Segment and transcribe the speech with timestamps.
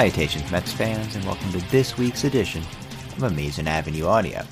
[0.00, 2.62] Salutations, Mets fans, and welcome to this week's edition
[3.18, 4.46] of Amazing Avenue Audio,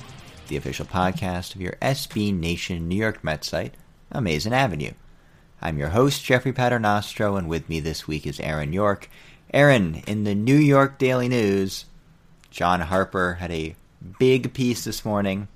[0.47, 3.73] the official podcast of your SB Nation New York Mets site,
[4.11, 4.91] Amazing Avenue.
[5.59, 9.09] I'm your host, Jeffrey Paternostro, and with me this week is Aaron Yorke.
[9.51, 11.85] Aaron, in the New York Daily News,
[12.51, 13.75] John Harper had a
[14.19, 15.47] big piece this morning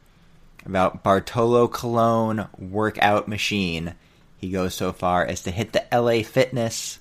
[0.65, 3.93] about Bartolo Colon workout machine.
[4.37, 6.97] He goes so far as to hit the LA Fitness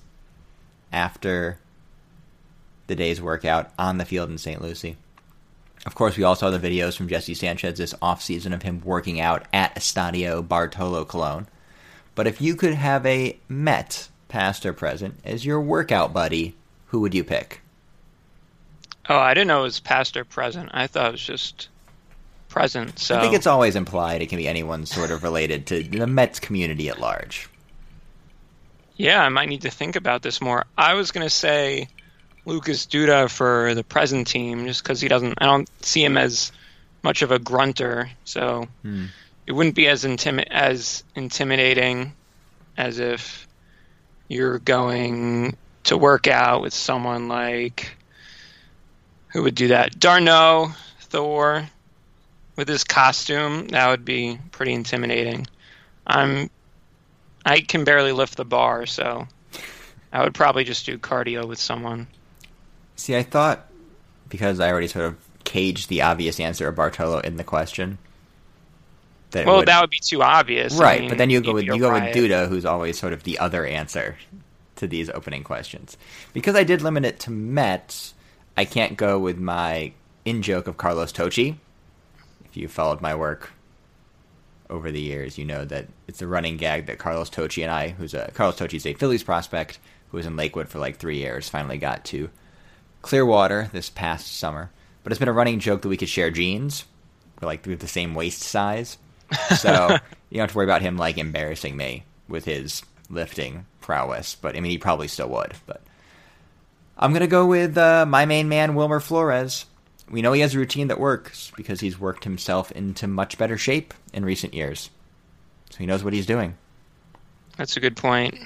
[0.91, 1.57] after
[2.87, 4.61] the day's workout on the field in St.
[4.61, 4.97] Lucie.
[5.85, 9.19] Of course, we all saw the videos from Jesse Sanchez this offseason of him working
[9.19, 11.47] out at Estadio Bartolo Colon.
[12.15, 16.55] But if you could have a Met, past or present, as your workout buddy,
[16.87, 17.61] who would you pick?
[19.09, 20.69] Oh, I didn't know it was past or present.
[20.73, 21.67] I thought it was just
[22.47, 22.97] present.
[22.99, 26.07] So I think it's always implied it can be anyone sort of related to the
[26.07, 27.49] Mets community at large.
[28.95, 30.65] yeah, I might need to think about this more.
[30.77, 31.89] I was gonna say
[32.45, 35.35] Lucas Duda for the present team, just because he doesn't.
[35.39, 36.51] I don't see him as
[37.01, 39.05] much of a grunter, so Hmm.
[39.47, 42.13] it wouldn't be as intimi- as intimidating
[42.77, 43.47] as if
[44.27, 47.95] you're going to work out with someone like
[49.29, 49.99] who would do that?
[49.99, 50.71] d'Arnaud,
[51.01, 51.67] Thor,
[52.55, 53.67] with his costume.
[53.69, 55.47] That would be pretty intimidating.
[56.05, 56.49] I'm.
[57.45, 59.27] I can barely lift the bar, so
[60.13, 62.07] I would probably just do cardio with someone.
[62.95, 63.67] See, I thought
[64.29, 67.97] because I already sort of caged the obvious answer of Bartolo in the question.
[69.31, 70.79] That Well, would- that would be too obvious.
[70.79, 72.03] I right, mean, but then you go with you go with.
[72.15, 74.17] Duda, who's always sort of the other answer
[74.77, 75.97] to these opening questions.
[76.33, 78.13] Because I did limit it to Mets,
[78.55, 79.91] I can't go with my
[80.25, 81.55] in joke of Carlos Tocci.
[82.45, 83.51] If you followed my work
[84.69, 87.89] over the years, you know that it's a running gag that Carlos Tocci and I,
[87.89, 89.79] who's a Carlos Tocci's a Phillies prospect
[90.09, 92.29] who was in Lakewood for like three years, finally got to
[93.03, 94.71] Clearwater this past summer.
[95.03, 96.85] But it's been a running joke that we could share jeans.
[97.39, 98.97] We're like we the same waist size.
[99.57, 99.89] So
[100.29, 104.35] you don't have to worry about him like embarrassing me with his lifting prowess.
[104.35, 105.53] But I mean, he probably still would.
[105.67, 105.81] But
[106.97, 109.65] I'm gonna go with uh, my main man Wilmer Flores.
[110.09, 113.57] we know he has a routine that works because he's worked himself into much better
[113.57, 114.89] shape in recent years.
[115.69, 116.55] So he knows what he's doing.
[117.57, 118.39] That's a good point.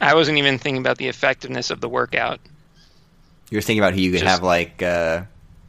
[0.00, 2.40] I wasn't even thinking about the effectiveness of the workout.
[3.50, 5.22] You were thinking about who you could Just- have like uh,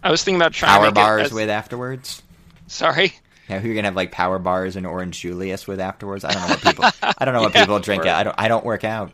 [0.04, 2.22] I was thinking about trying power bars as- with afterwards.
[2.68, 3.14] Sorry.
[3.50, 6.26] Yeah, who you're gonna have like power bars and orange Julius with afterwards?
[6.26, 6.86] I don't know what people.
[7.18, 8.06] I don't know what Yeah, people drink.
[8.06, 8.36] or- I don't.
[8.38, 9.12] I don't work out.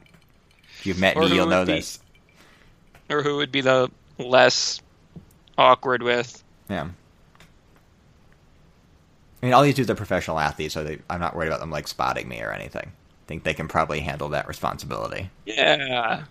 [0.80, 2.00] If you've met Or me, you'll know be- this.
[3.10, 4.82] Or who would be the less
[5.58, 6.44] awkward with?
[6.70, 6.88] Yeah.
[9.42, 11.70] I mean, all these dudes are professional athletes, so they, I'm not worried about them
[11.70, 12.86] like spotting me or anything.
[12.88, 15.30] I think they can probably handle that responsibility.
[15.46, 16.24] Yeah.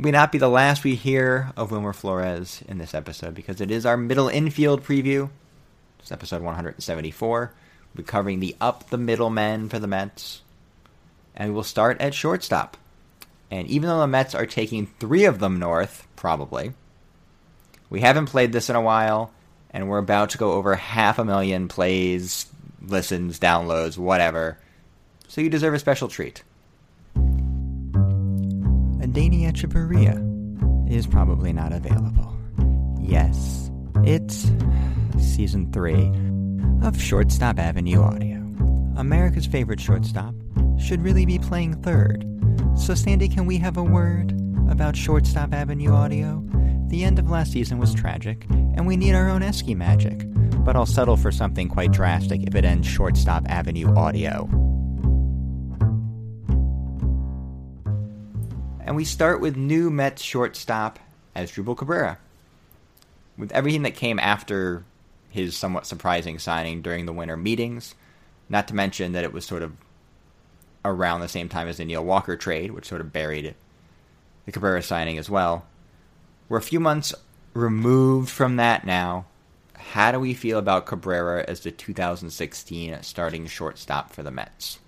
[0.00, 3.72] May not be the last we hear of Wilmer Flores in this episode because it
[3.72, 5.28] is our middle infield preview.
[5.98, 7.52] It's episode 174.
[7.94, 10.42] We'll be covering the up the middle men for the Mets.
[11.34, 12.76] And we will start at shortstop.
[13.50, 16.74] And even though the Mets are taking three of them north, probably,
[17.90, 19.32] we haven't played this in a while,
[19.70, 22.46] and we're about to go over half a million plays,
[22.80, 24.58] listens, downloads, whatever.
[25.26, 26.44] So you deserve a special treat.
[29.08, 32.36] Adeiny Hechavarria is probably not available.
[33.00, 33.70] Yes,
[34.04, 34.50] it's
[35.18, 36.12] season three
[36.86, 38.36] of Shortstop Avenue Audio.
[38.98, 40.34] America's favorite shortstop
[40.78, 42.26] should really be playing third.
[42.76, 44.32] So, Sandy, can we have a word
[44.70, 46.44] about Shortstop Avenue Audio?
[46.88, 50.22] The end of last season was tragic, and we need our own Esky magic.
[50.64, 54.67] But I'll settle for something quite drastic if it ends Shortstop Avenue Audio.
[58.88, 60.98] And we start with new Mets shortstop
[61.36, 62.16] Asdrubal Cabrera.
[63.36, 64.82] With everything that came after
[65.28, 67.94] his somewhat surprising signing during the winter meetings,
[68.48, 69.74] not to mention that it was sort of
[70.86, 73.54] around the same time as the Neil Walker trade, which sort of buried
[74.46, 75.66] the Cabrera signing as well.
[76.48, 77.12] We're a few months
[77.52, 79.26] removed from that now.
[79.74, 84.78] How do we feel about Cabrera as the 2016 starting shortstop for the Mets?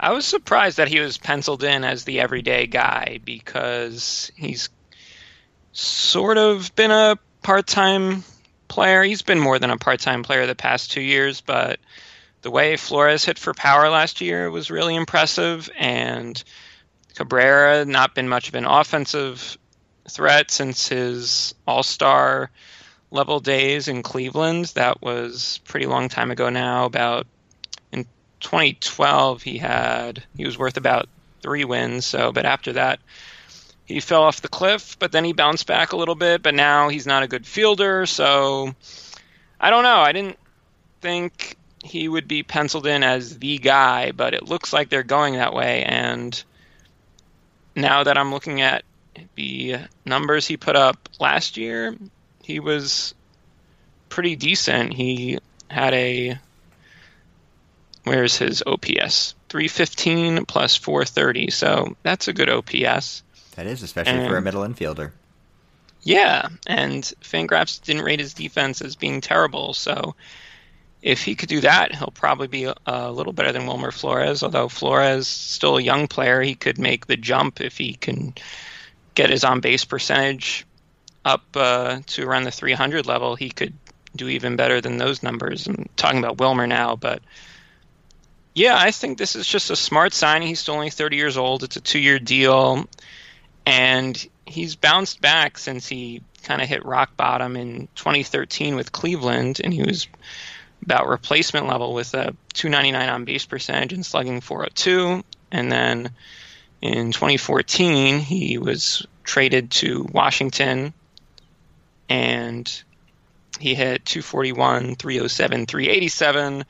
[0.00, 4.68] I was surprised that he was penciled in as the everyday guy because he's
[5.72, 8.22] sort of been a part time
[8.68, 9.02] player.
[9.02, 11.80] He's been more than a part time player the past two years, but
[12.42, 15.68] the way Flores hit for power last year was really impressive.
[15.76, 16.42] And
[17.16, 19.58] Cabrera, not been much of an offensive
[20.08, 22.50] threat since his all star
[23.10, 24.66] level days in Cleveland.
[24.76, 27.26] That was pretty long time ago now, about
[28.40, 31.08] 2012 he had he was worth about
[31.42, 33.00] three wins so but after that
[33.84, 36.88] he fell off the cliff but then he bounced back a little bit but now
[36.88, 38.74] he's not a good fielder so
[39.60, 39.98] i don't know.
[39.98, 40.38] I didn't
[41.00, 45.34] think he would be penciled in as the guy but it looks like they're going
[45.34, 46.42] that way and
[47.74, 48.84] now that i'm looking at
[49.36, 51.96] the numbers he put up last year
[52.48, 53.14] he was
[54.08, 54.94] pretty decent.
[54.94, 55.38] He
[55.68, 56.38] had a
[58.08, 59.34] Where's his OPS?
[59.48, 61.50] 315 plus 430.
[61.50, 63.22] So that's a good OPS.
[63.56, 65.12] That is, especially for a middle infielder.
[66.02, 69.74] Yeah, and Fangraphs didn't rate his defense as being terrible.
[69.74, 70.14] So
[71.02, 74.42] if he could do that, he'll probably be a, a little better than Wilmer Flores.
[74.42, 78.34] Although Flores still a young player, he could make the jump if he can
[79.14, 80.66] get his on base percentage
[81.24, 83.36] up uh, to around the 300 level.
[83.36, 83.74] He could
[84.16, 85.66] do even better than those numbers.
[85.66, 87.22] I'm talking about Wilmer now, but
[88.54, 90.48] yeah, I think this is just a smart signing.
[90.48, 91.62] He's still only 30 years old.
[91.62, 92.88] It's a two-year deal,
[93.66, 99.60] and he's bounced back since he kind of hit rock bottom in 2013 with Cleveland,
[99.62, 100.08] and he was
[100.82, 105.22] about replacement level with a 299 on base percentage and slugging 402.
[105.50, 106.10] And then
[106.80, 110.94] in 2014, he was traded to Washington,
[112.08, 112.82] and
[113.60, 116.64] he hit 241, 307, 387.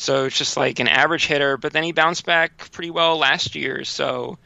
[0.00, 3.54] So it's just like an average hitter, but then he bounced back pretty well last
[3.54, 3.84] year.
[3.84, 4.38] So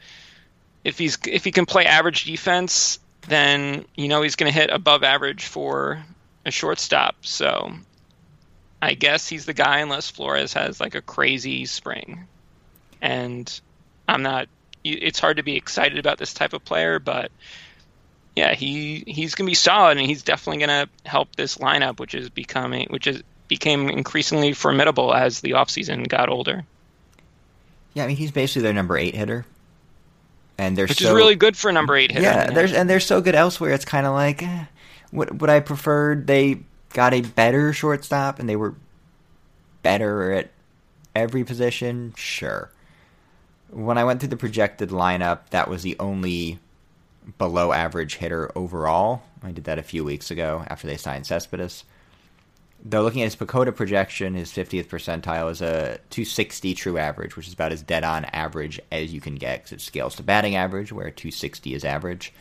[0.83, 4.69] if he's if he can play average defense, then you know he's going to hit
[4.69, 6.03] above average for
[6.45, 7.15] a shortstop.
[7.21, 7.71] So
[8.81, 12.27] I guess he's the guy unless Flores has like a crazy spring.
[13.01, 13.49] And
[14.09, 14.49] I'm not
[14.83, 17.31] it's hard to be excited about this type of player, but
[18.35, 21.97] yeah, he he's going to be solid and he's definitely going to help this lineup
[22.01, 26.63] which is becoming which is became increasingly formidable as the offseason got older.
[27.93, 29.45] Yeah, I mean he's basically their number eight hitter,
[30.57, 32.23] and they're Which so is really good for a number 8 hitter.
[32.23, 32.51] yeah.
[32.51, 33.71] There's and they're so good elsewhere.
[33.71, 34.65] It's kind of like eh,
[35.11, 36.61] what would I preferred they
[36.93, 38.75] got a better shortstop and they were
[39.83, 40.51] better at
[41.15, 42.13] every position.
[42.17, 42.71] Sure.
[43.69, 46.59] When I went through the projected lineup, that was the only
[47.37, 49.23] below average hitter overall.
[49.43, 51.83] I did that a few weeks ago after they signed Cespedes.
[52.87, 57.47] Though looking at his PECOTA projection, his 50th percentile is a 260 true average, which
[57.47, 60.55] is about as dead on average as you can get because it scales to batting
[60.55, 62.31] average, where 260 is average.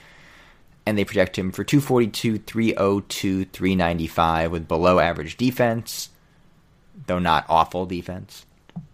[0.85, 6.11] And they project him for 242, 302, 395 with below average defense,
[7.07, 8.45] though not awful defense.
[8.75, 8.85] And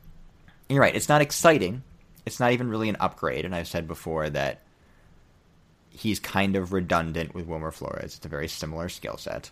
[0.77, 1.83] you're right, it's not exciting.
[2.25, 3.45] It's not even really an upgrade.
[3.45, 4.61] And I've said before that
[5.89, 8.15] he's kind of redundant with Wilmer Flores.
[8.15, 9.51] It's a very similar skill set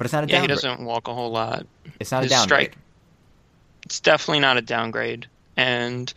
[0.00, 0.50] but it's not a yeah, downgrade.
[0.58, 1.66] he doesn't walk a whole lot.
[2.00, 2.68] It's not His a downgrade.
[2.72, 2.78] strike-
[3.84, 5.26] It's definitely not a downgrade.
[5.58, 6.10] And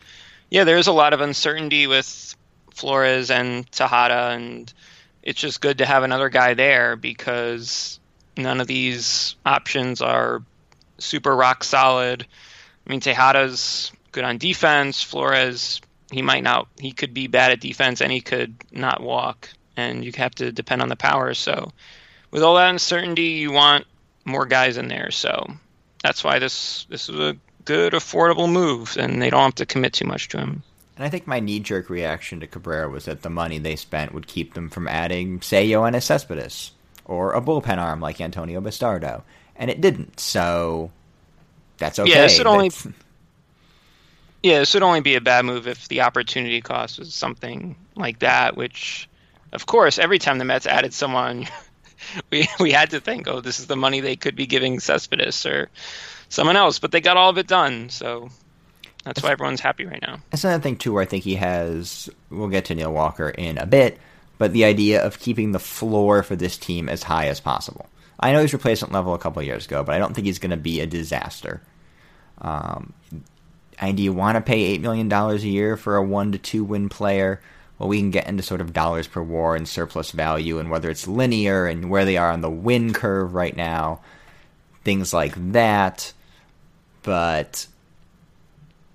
[0.49, 2.33] yeah, there's a lot of uncertainty with
[2.73, 4.71] Flores and Tejada, and
[5.21, 7.99] it's just good to have another guy there because
[8.37, 10.41] none of these options are
[10.97, 12.25] super rock solid.
[12.87, 15.03] I mean, Tejada's good on defense.
[15.03, 19.49] Flores, he might not, he could be bad at defense and he could not walk,
[19.75, 21.33] and you have to depend on the power.
[21.33, 21.73] So,
[22.33, 23.85] with all that uncertainty, you want
[24.25, 25.11] more guys in there.
[25.11, 25.45] So
[26.03, 29.93] that's why this this is a good, affordable move, and they don't have to commit
[29.93, 30.63] too much to him.
[30.95, 34.13] And I think my knee jerk reaction to Cabrera was that the money they spent
[34.13, 36.71] would keep them from adding, say, Yoenis Cespedes
[37.05, 39.21] or a bullpen arm like Antonio Bastardo.
[39.55, 40.19] And it didn't.
[40.19, 40.91] So
[41.77, 42.11] that's okay.
[42.11, 42.93] Yeah, this would only- That's-
[44.43, 48.19] Yeah, this would only be a bad move if the opportunity cost was something like
[48.19, 48.57] that.
[48.57, 49.07] Which,
[49.53, 51.47] of course, every time the Mets added someone,
[52.31, 55.45] we we had to think, oh, this is the money they could be giving Cespedes
[55.45, 55.69] or
[56.29, 56.79] someone else.
[56.79, 58.29] But they got all of it done, so
[59.03, 60.19] that's why everyone's happy right now.
[60.31, 62.09] That's another thing, too, where I think he has.
[62.29, 63.99] We'll get to Neil Walker in a bit,
[64.37, 67.87] but the idea of keeping the floor for this team as high as possible.
[68.19, 70.51] I know he's replacement level a couple years ago, but I don't think he's going
[70.51, 71.61] to be a disaster.
[72.39, 72.93] Um,
[73.79, 76.63] and do you want to pay $8 million a year for a 1 to 2
[76.63, 77.41] win player?
[77.83, 80.89] Well, we can get into sort of dollars per war and surplus value and whether
[80.89, 83.99] it's linear and where they are on the win curve right now,
[84.85, 86.13] things like that.
[87.01, 87.67] But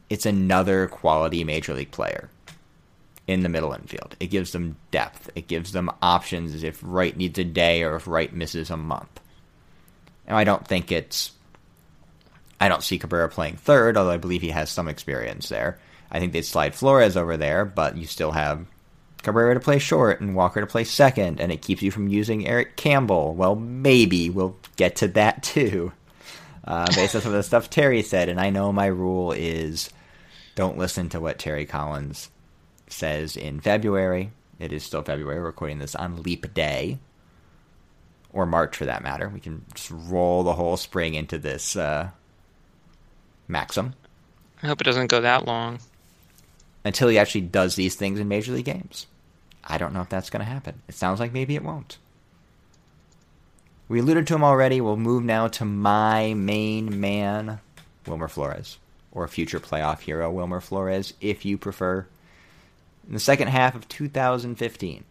[0.09, 2.31] it's another quality major league player
[3.27, 4.17] in the middle infield.
[4.21, 5.29] It gives them depth.
[5.35, 9.21] It gives them options if Wright needs a day or if Wright misses a month.
[10.27, 11.33] And I don't think it's.
[12.59, 15.79] I don't see Cabrera playing third, although I believe he has some experience there.
[16.11, 18.65] I think they'd slide Flores over there, but you still have
[19.29, 22.47] Cabrera to play short and Walker to play second, and it keeps you from using
[22.47, 23.35] Eric Campbell.
[23.35, 25.93] Well, maybe we'll get to that too,
[26.65, 28.29] uh, based on some of the stuff Terry said.
[28.29, 29.91] And I know my rule is
[30.55, 32.31] don't listen to what Terry Collins
[32.89, 34.33] says in February.
[34.59, 35.39] It is still February.
[35.39, 36.99] We're recording this on Leap Day,
[38.33, 39.29] or March for that matter.
[39.29, 42.11] We can just roll the whole spring into this uh,
[43.47, 43.95] maxim
[44.63, 45.79] I hope it doesn't go that long.
[46.85, 49.07] until he actually does these things in Major League games.
[49.69, 50.83] I don't know if that's going to happen.
[50.89, 51.99] It sounds like maybe it won't.
[53.89, 54.81] We alluded to him already.
[54.81, 57.61] We'll move now to my main man,
[58.07, 58.79] Wilmer Flores,
[59.13, 62.07] or future playoff hero Wilmer Flores, if you prefer.
[63.07, 65.05] In the second half of 2015,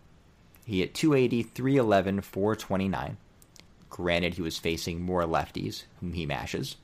[0.65, 3.17] he hit 280, 311, 429.
[3.89, 6.75] Granted, he was facing more lefties, whom he mashes.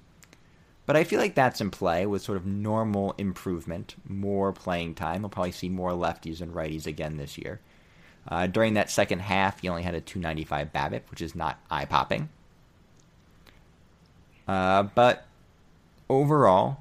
[0.85, 5.21] But I feel like that's in play with sort of normal improvement, more playing time.
[5.21, 7.61] We'll probably see more lefties and righties again this year.
[8.27, 11.85] Uh, during that second half, he only had a 295 BABIP, which is not eye
[11.85, 12.29] popping.
[14.47, 15.25] Uh, but
[16.09, 16.79] overall,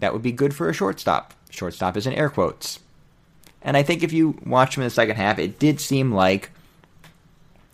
[0.00, 1.34] that would be good for a shortstop.
[1.50, 2.80] Shortstop is in air quotes.
[3.62, 6.50] And I think if you watch him in the second half, it did seem like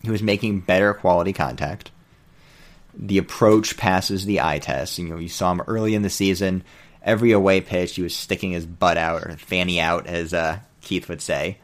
[0.02, 1.90] he was making better quality contact
[2.96, 4.98] the approach passes the eye test.
[4.98, 6.64] You know, you saw him early in the season.
[7.02, 11.08] Every away pitch, he was sticking his butt out or fanny out, as uh, Keith
[11.08, 11.58] would say,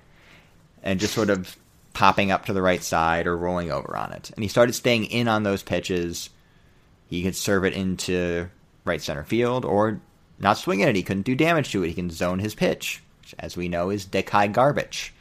[0.83, 1.57] and just sort of
[1.95, 4.31] popping up to the right side or rolling over on it.
[4.35, 6.31] And he started staying in on those pitches.
[7.09, 8.49] He could serve it into
[8.85, 10.01] right center field or
[10.39, 10.97] not swing at it.
[10.97, 11.89] He couldn't do damage to it.
[11.89, 15.13] He can zone his pitch, which, as we know, is dick high garbage.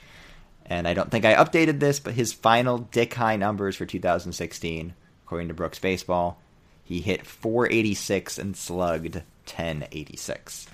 [0.65, 4.93] And I don't think I updated this, but his final dick high numbers for 2016
[5.31, 6.37] according to Brooks Baseball.
[6.83, 10.67] He hit 486 and slugged 1086.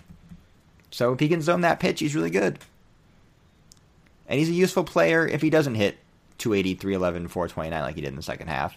[0.89, 2.57] So if he can zone that pitch, he's really good.
[4.27, 5.99] And he's a useful player if he doesn't hit
[6.39, 8.75] 280, 311, 429 like he did in the second half.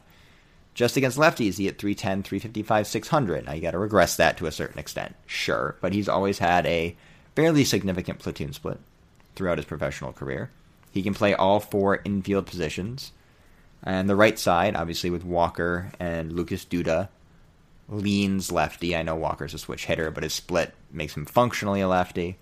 [0.74, 3.46] Just against lefties, he hit 310, 355, 600.
[3.46, 6.66] Now you got to regress that to a certain extent, sure, but he's always had
[6.66, 6.94] a
[7.34, 8.78] fairly significant platoon split
[9.34, 10.50] throughout his professional career.
[10.92, 13.12] He can play all four infield positions.
[13.82, 17.08] And the right side, obviously with Walker and Lucas Duda,
[17.88, 18.94] leans lefty.
[18.94, 22.38] I know Walker's a switch hitter, but his split makes him functionally a lefty.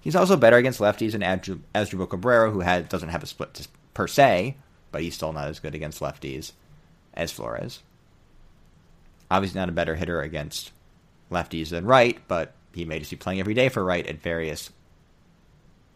[0.00, 4.56] He's also better against lefties than Asdrubal Cabrera, who doesn't have a split per se,
[4.92, 6.52] but he's still not as good against lefties
[7.14, 7.82] as Flores.
[9.30, 10.72] Obviously, not a better hitter against
[11.30, 14.70] lefties than right, but he may just be playing every day for right at various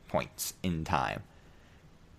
[0.08, 1.22] points in time.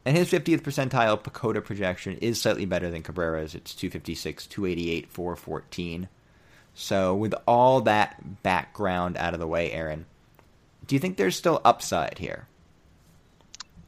[0.06, 3.54] And his 50th percentile PECOTA projection is slightly better than Cabrera's.
[3.54, 6.08] It's 256, 288, 414.
[6.74, 10.06] So, with all that background out of the way, Aaron,
[10.88, 12.48] do you think there's still upside here?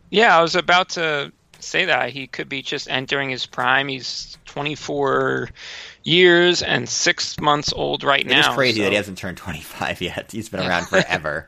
[0.09, 2.09] Yeah, I was about to say that.
[2.09, 3.87] He could be just entering his prime.
[3.87, 5.49] He's 24
[6.03, 8.39] years and six months old right It now.
[8.49, 10.29] is crazy so- that he hasn't turned 25 yet.
[10.31, 11.47] He's been around forever.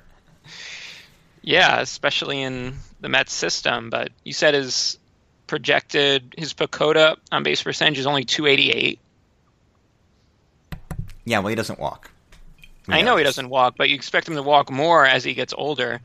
[1.41, 3.91] Yeah, especially in the Mets system.
[3.91, 4.98] But you said his
[5.45, 9.00] projected, his PECOTA on base percentage is only 288.
[11.25, 12.10] yeah, well, he doesn't walk.
[12.88, 15.33] We I know he doesn't walk, but you expect him to walk more as he
[15.36, 16.01] gets older.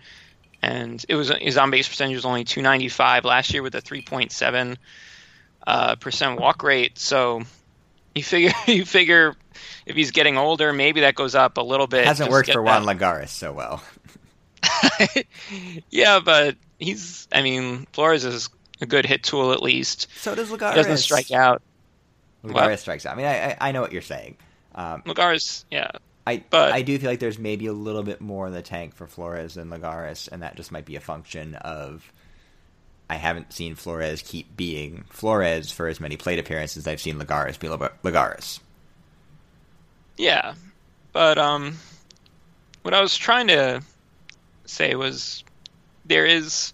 [0.61, 4.77] And it was his on base percentage was only 295 last year with a 3.7
[5.67, 6.99] uh, percent walk rate.
[6.99, 7.43] So
[8.15, 9.35] you figure you figure
[9.87, 12.01] if he's getting older, maybe that goes up a little bit.
[12.01, 13.83] It Hasn't worked for that- Juan Lagares so well.
[15.91, 17.29] yeah, but he's.
[17.33, 18.49] I mean, Flores is
[18.81, 20.09] a good hit tool at least.
[20.17, 20.71] So does Lagares.
[20.71, 21.63] He doesn't strike out.
[22.45, 22.79] Lagares What?
[22.81, 23.15] strikes out.
[23.15, 24.37] I mean, I, I, I know what you're saying.
[24.75, 25.91] Um, Lagares, yeah,
[26.27, 28.95] I But- I do feel like there's maybe a little bit more in the tank
[28.95, 32.05] for Flores than Lagares, and that just might be a function of
[33.11, 37.19] I haven't seen Flores keep being Flores for as many plate appearances as I've seen
[37.19, 38.61] Lagares be Lag- Lagares.
[40.17, 40.55] yeah.
[41.13, 41.77] But um,
[42.83, 43.83] what I was trying to
[44.67, 45.43] say was
[46.09, 46.73] there is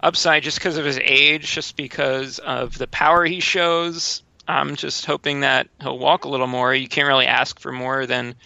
[0.00, 4.22] upside just because of his age, just because of the power he shows.
[4.48, 6.74] I'm just hoping that he'll walk a little more.
[6.74, 8.36] You can't really ask for more than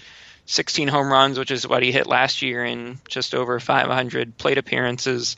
[0.47, 4.59] 16 home runs, which is what he hit last year in just over 500 plate
[4.59, 5.37] appearances.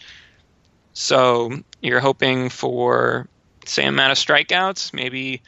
[0.92, 3.28] So you're hoping for
[3.66, 5.42] same amount of strikeouts, maybe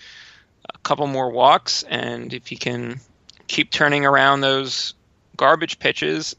[0.69, 3.01] a couple more walks, and if he can
[3.47, 4.95] keep turning around those
[5.37, 6.35] garbage pitches,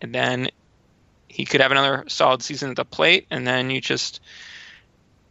[0.00, 0.48] and then
[1.36, 4.22] he could have another solid season at the plate, and then you just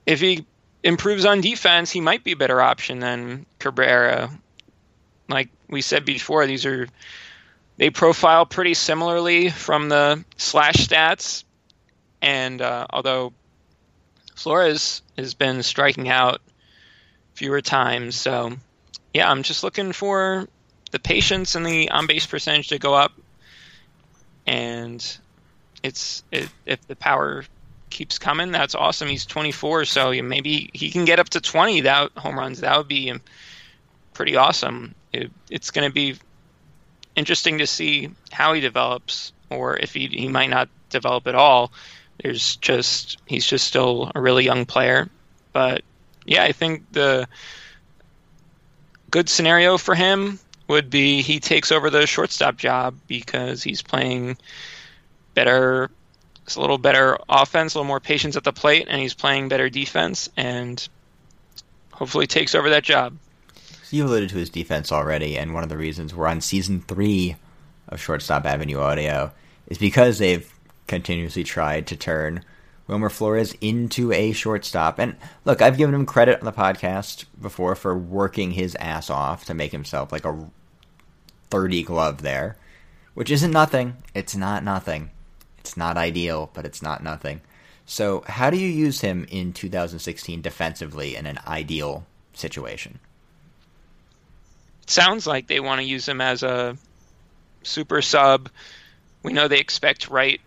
[0.06, 0.46] if he
[0.84, 4.30] improves on defense, he might be a better option than Cabrera.
[5.28, 6.88] Like we said before, these are
[7.78, 11.44] they profile pretty similarly from the slash stats,
[12.22, 13.34] and uh, although
[14.36, 16.40] Flores has been striking out
[17.34, 18.54] fewer times, so
[19.12, 20.48] yeah, I'm just looking for
[20.92, 23.12] the patience and the on base percentage to go up,
[24.46, 25.18] and
[25.86, 27.46] it's it, if the power
[27.90, 29.08] keeps coming, that's awesome.
[29.08, 32.62] He's 24, so maybe he can get up to 20 that home runs.
[32.62, 33.22] That would be um,
[34.14, 34.96] pretty awesome.
[35.14, 36.16] It, it's going to be
[37.16, 41.72] interesting to see how he develops, or if he he might not develop at all.
[42.22, 45.10] There's just he's just still a really young player,
[45.54, 45.84] but
[46.26, 47.28] yeah, I think the
[49.12, 54.38] good scenario for him would be he takes over the shortstop job because he's playing
[55.36, 55.92] better
[56.46, 59.50] it's a little better offense, a little more patience at the plate, and he's playing
[59.50, 60.88] better defense, and
[61.92, 63.18] hopefully takes over that job.
[63.84, 66.82] So you alluded to his defense already, and one of the reasons we're on season
[66.82, 67.36] three
[67.90, 69.32] of Shortstop Avenue Audio
[69.68, 70.52] is because they've
[70.88, 72.44] continuously tried to turn
[72.88, 75.00] Wilmer Flores into a shortstop.
[75.00, 79.46] And look, I've given him credit on the podcast before for working his ass off
[79.46, 80.48] to make himself like a
[81.50, 82.58] 30 glove there,
[83.16, 83.98] which isn't nothing.
[84.14, 85.10] It's not nothing.
[85.66, 87.42] It's not ideal, but it's not nothing.
[87.88, 93.00] So, how do you use him in 2016 defensively in an ideal situation?
[94.84, 96.78] It sounds like they want to use him as a
[97.64, 98.50] super sub.
[99.24, 100.40] We know they expect right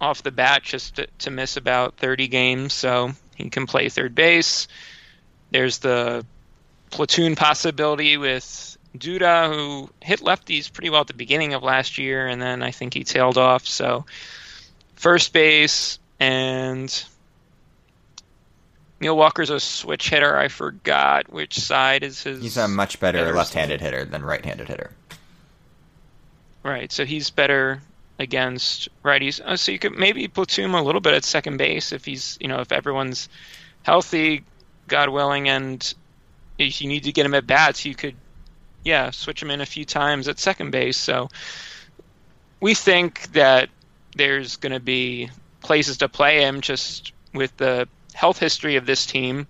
[0.00, 4.14] off the bat just to, to miss about 30 games, so he can play third
[4.14, 4.68] base.
[5.50, 6.24] There's the
[6.90, 12.26] platoon possibility with Duda, who hit lefties pretty well at the beginning of last year,
[12.26, 13.66] and then I think he tailed off.
[13.66, 14.04] So,
[15.00, 17.04] first base and
[19.00, 20.36] Neil Walker's a switch hitter.
[20.36, 22.42] I forgot which side is his.
[22.42, 24.90] He's a much better left-handed hitter than right-handed hitter.
[26.62, 27.80] Right, so he's better
[28.18, 29.40] against righties.
[29.42, 32.36] Oh, so you could maybe platoon him a little bit at second base if he's,
[32.38, 33.30] you know, if everyone's
[33.82, 34.44] healthy,
[34.86, 35.94] God willing, and
[36.58, 38.16] if you need to get him at bats, you could,
[38.84, 40.98] yeah, switch him in a few times at second base.
[40.98, 41.30] So
[42.60, 43.70] we think that
[44.14, 45.30] there's going to be
[45.62, 49.46] places to play him just with the health history of this team.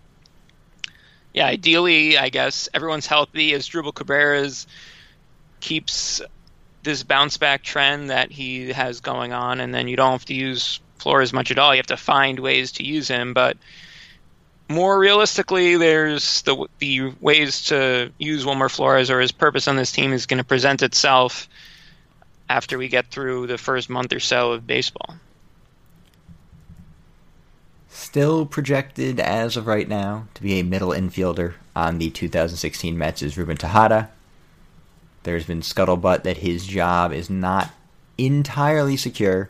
[1.32, 4.66] Yeah, ideally, I guess everyone's healthy Asdrubal Cabrera's
[5.60, 6.20] keeps
[6.82, 10.34] this bounce back trend that he has going on, and then you don't have to
[10.34, 11.74] use Flores much at all.
[11.74, 13.56] You have to find ways to use him, but
[14.68, 19.92] more realistically, there's the the ways to use Wilmer Flores or his purpose on this
[19.92, 21.48] team is going to present itself
[22.50, 25.14] after we get through the first month or so of baseball.
[27.88, 33.22] Still projected as of right now to be a middle infielder on the 2016 Mets
[33.22, 34.10] is Ruben Tejada.
[35.22, 37.70] There's been scuttlebutt that his job is not
[38.18, 39.48] entirely secure.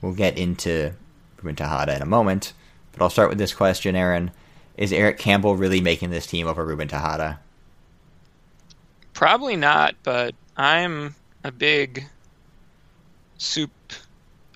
[0.00, 0.92] We'll get into
[1.36, 2.54] Ruben Tejada in a moment,
[2.92, 4.30] but I'll start with this question, Aaron.
[4.78, 7.40] Is Eric Campbell really making this team over Ruben Tejada?
[9.12, 12.06] Probably not, but I'm a big
[13.38, 13.70] soup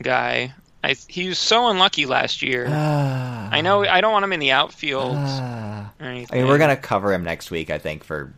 [0.02, 0.54] guy.
[0.84, 2.66] I, he was so unlucky last year.
[2.68, 3.48] Ah.
[3.50, 5.92] I know I don't want him in the outfield Ah.
[6.00, 8.32] or I mean, we're gonna cover him next week, I think, for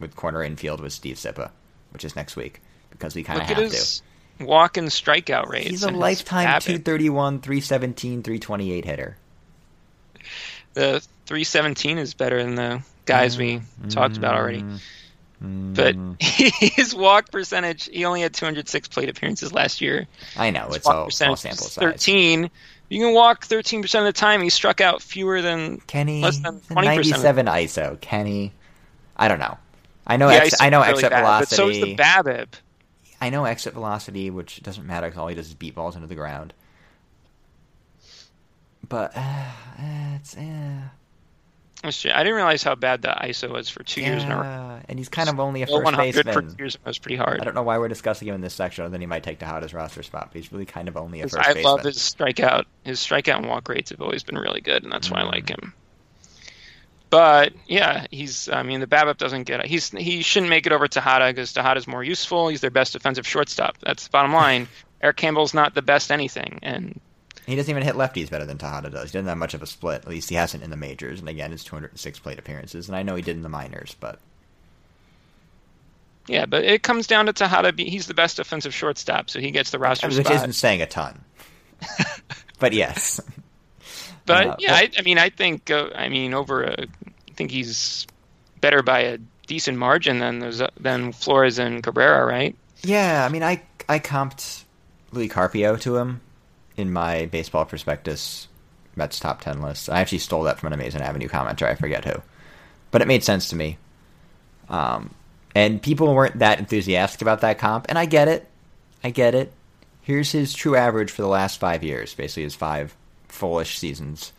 [0.00, 1.50] with corner infield with Steve Sypa,
[1.92, 4.02] which is next week because we kind of have at his
[4.40, 5.66] walk and strikeout rate.
[5.66, 6.64] He's a lifetime BABIP.
[6.84, 9.16] 231, 317, 328 hitter.
[10.74, 13.88] The 317 is better than the guys we mm-hmm.
[13.88, 14.60] talked about already.
[14.60, 14.76] Mm-hmm.
[15.74, 20.06] But his walk percentage, he only had 206 plate appearances last year.
[20.36, 21.74] I know His it's all, all sample size.
[21.74, 22.50] 13.
[22.88, 24.42] You can walk 13% of the time.
[24.42, 26.84] He struck out fewer than Kenny, less than 20%.
[26.84, 28.00] 97 ISO.
[28.00, 28.52] Kenny,
[29.16, 29.58] I don't know.
[30.06, 30.28] I know.
[30.28, 31.50] Yeah, ex- I know really exit bad, velocity.
[31.50, 32.48] But so is the BABIP.
[33.20, 36.06] I know exit velocity, which doesn't matter because all he does is beat balls into
[36.06, 36.52] the ground.
[38.86, 39.50] But uh,
[40.14, 40.88] it's uh.
[41.84, 44.80] I didn't realize how bad the ISO was for two years in a row.
[44.88, 47.40] and he's kind of only a first 100 for two years was pretty hard.
[47.40, 49.38] I don't know why we're discussing him in this section, other than he might take
[49.40, 50.30] to Tejada's roster spot.
[50.32, 51.64] But he's really kind of only a first I baseman.
[51.64, 52.64] love his strikeout.
[52.84, 55.46] His strikeout and walk rates have always been really good, and that's why I like
[55.46, 55.62] mm.
[55.62, 55.74] him.
[57.10, 58.48] But yeah, he's.
[58.48, 59.64] I mean, the BABIP doesn't get.
[59.66, 59.90] He's.
[59.90, 62.48] He shouldn't make it over Tejada because Tejada's more useful.
[62.48, 63.76] He's their best defensive shortstop.
[63.82, 64.68] That's the bottom line.
[65.00, 67.00] Eric Campbell's not the best anything, and
[67.46, 69.10] He doesn't even hit lefties better than Tejada does.
[69.10, 70.02] He doesn't have much of a split.
[70.02, 71.20] At least he hasn't in the majors.
[71.20, 72.88] And again, it's 206 plate appearances.
[72.88, 74.18] And I know he did in the minors, but
[76.26, 76.46] yeah.
[76.46, 77.72] But it comes down to Tejada.
[77.76, 80.32] He's the best defensive shortstop, so he gets the roster which spot.
[80.34, 81.20] isn't saying a ton.
[82.58, 83.20] but yes,
[84.26, 85.70] But Uh, yeah, well- I, I mean, I think.
[85.70, 86.64] Uh, I mean, over.
[86.64, 88.06] A, I think he's
[88.60, 92.56] better by a decent margin than those than Flores and Cabrera, right?
[92.82, 93.22] yeah.
[93.24, 94.62] I mean, I I comped
[95.12, 96.20] Luis Carpio to him
[96.76, 98.48] in my baseball prospectus
[98.96, 99.90] Mets top ten list.
[99.90, 101.66] I actually stole that from an Amazing Avenue commenter.
[101.66, 102.22] I forget who,
[102.90, 103.78] but it made sense to me.
[104.68, 105.14] Um,
[105.54, 108.48] and people weren't that enthusiastic about that comp, and I get it.
[109.02, 109.52] I get it.
[110.00, 112.94] Here's his true average for the last five years, basically his five
[113.28, 114.32] fullish seasons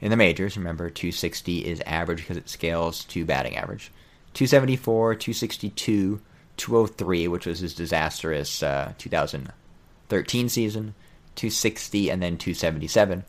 [0.00, 0.56] in the majors.
[0.56, 3.92] Remember, 260 is average because it scales to batting average.
[4.34, 6.20] 274, 262,
[6.56, 10.94] 203, which was his disastrous uh, 2013 season,
[11.36, 13.24] 260, and then 277.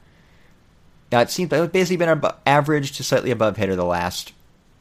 [1.11, 4.33] Now it seems like it's basically been an average to slightly above hitter the last,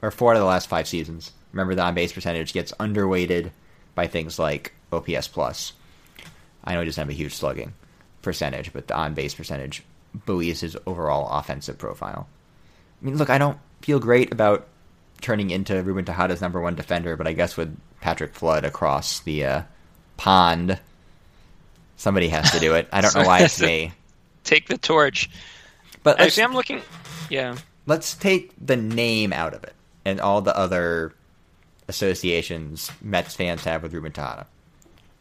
[0.02, 1.33] or four out of the last five seasons.
[1.52, 3.50] Remember, the on base percentage gets underweighted
[3.94, 5.72] by things like OPS plus.
[6.62, 7.72] I know he doesn't have a huge slugging
[8.22, 9.83] percentage, but the on base percentage
[10.26, 12.28] buoys his overall offensive profile.
[13.00, 14.68] I mean, look, I don't feel great about
[15.20, 19.44] turning into Ruben Tejada's number one defender, but I guess with Patrick Flood across the
[19.44, 19.62] uh,
[20.16, 20.78] pond,
[22.00, 22.88] somebody has to do it.
[22.92, 23.92] I don't know why it's me.
[24.42, 25.30] Take the torch.
[26.02, 26.82] But let's, Actually, I'm looking.
[27.28, 31.12] Yeah, let's take the name out of it and all the other
[31.88, 34.46] associations Mets fans have with Ruben Tejada.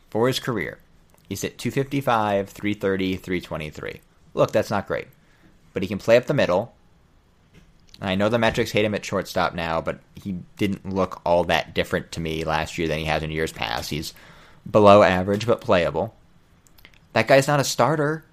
[0.09, 0.79] For his career,
[1.27, 4.01] he's at 255, 330, 323.
[4.33, 5.07] Look, that's not great.
[5.73, 6.73] But he can play up the middle.
[8.01, 11.73] I know the metrics hate him at shortstop now, but he didn't look all that
[11.75, 13.89] different to me last year than he has in years past.
[13.89, 14.13] He's
[14.69, 16.15] below average, but playable.
[17.13, 18.23] That guy's not a starter,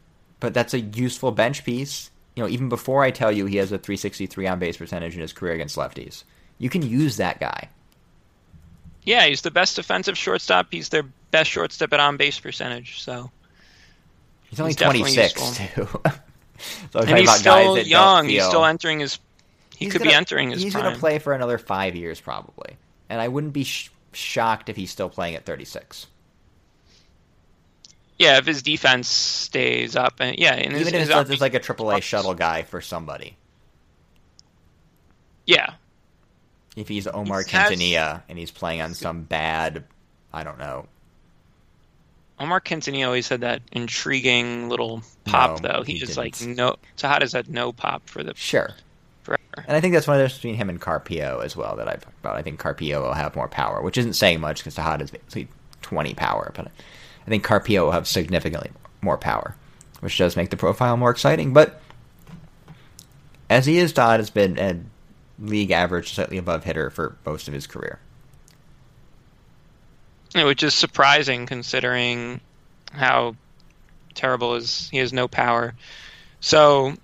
[0.41, 2.11] but that's a useful bench piece.
[2.35, 5.21] You know, even before I tell you he has a 363 on base percentage in
[5.21, 6.25] his career against lefties,
[6.59, 7.71] you can use that guy.
[9.05, 9.27] yeah.
[9.27, 10.69] He's the best defensive shortstop.
[10.71, 13.01] He's their best shortstop at on base percentage.
[13.01, 13.31] So,
[14.51, 15.89] He's only He's 26 too.
[16.93, 18.29] so and he's still young.
[18.29, 19.19] He's still entering his.
[19.77, 22.77] He could be entering his He's going to play for another five years probably,
[23.11, 26.07] and I wouldn't be sh- shocked if he's still playing at 36.
[28.19, 31.41] Yeah, if his defense stays up, and yeah, and his, Even if his it's up-
[31.41, 33.37] like a AAA shuttle guy for somebody.
[35.47, 35.75] yeah,
[36.77, 39.85] If he's Omar He has- Quintanilla and he's playing on some bad,
[40.33, 40.87] I don't know.
[42.39, 45.83] Omar Quintanilla always had that intriguing little pop, No, though.
[45.83, 46.57] He, he just like didn't.
[46.57, 46.77] no.
[46.97, 48.71] Tejada's had no pop for the Sure.
[49.23, 49.43] forever.
[49.67, 51.89] And I think that's one of the differences between him and Carpio as well that
[51.89, 52.37] I've talked about.
[52.37, 55.49] I think Carpio will have more power, which isn't saying much because Tejada's basically
[55.81, 56.71] 20 power, but
[57.27, 58.71] I think Carpio will have significantly
[59.03, 59.57] more power,
[60.01, 61.53] which does make the profile more exciting.
[61.53, 61.81] But
[63.49, 64.79] As he is, Todd has been a
[65.39, 67.99] league average, slightly above hitter for most of his career.
[70.35, 72.41] Which is surprising considering
[72.93, 73.37] how
[74.15, 75.75] terrible is he has no power.
[76.41, 76.95] So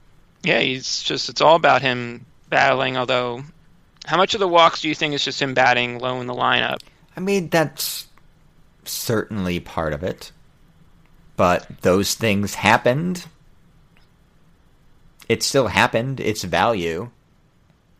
[0.42, 3.42] yeah, he's just it's all about him battling, although
[4.04, 6.35] how much of the walks do you think is just him batting low in the
[6.35, 6.78] lineup?
[7.16, 8.08] I mean, that's
[8.85, 10.33] certainly part of it.
[11.37, 13.27] But those things happened.
[15.29, 16.21] It still happened.
[16.21, 17.11] It's value.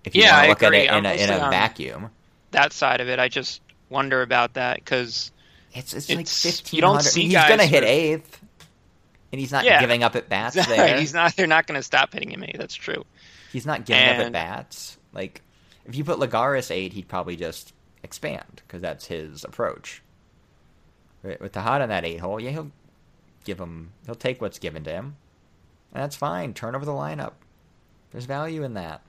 [0.05, 2.11] If you Yeah, want to look at it in I'm a, in a vacuum,
[2.51, 5.31] That side of it, I just wonder about that because
[5.73, 8.41] it's it's, It's- like fifteen you don't see He's gonna hit eighth,
[9.31, 9.81] and he's not Yeah.
[9.81, 10.99] giving up at bats there.
[10.99, 11.35] he's not.
[11.37, 12.43] They're not going to stop hitting him.
[12.45, 13.05] eight, That's true.
[13.53, 14.99] He's not giving up at And- bats.
[15.13, 15.41] Like
[15.87, 20.03] if you put Lagares eight, he'd probably just expand because that's his approach.
[21.23, 22.71] With the hot on that eight hole, yeah, he'll
[23.45, 23.93] give him.
[24.07, 25.17] He'll take what's given to him,
[25.95, 26.53] and that's fine.
[26.55, 27.33] Turn over the lineup.
[28.11, 29.03] There's value in that.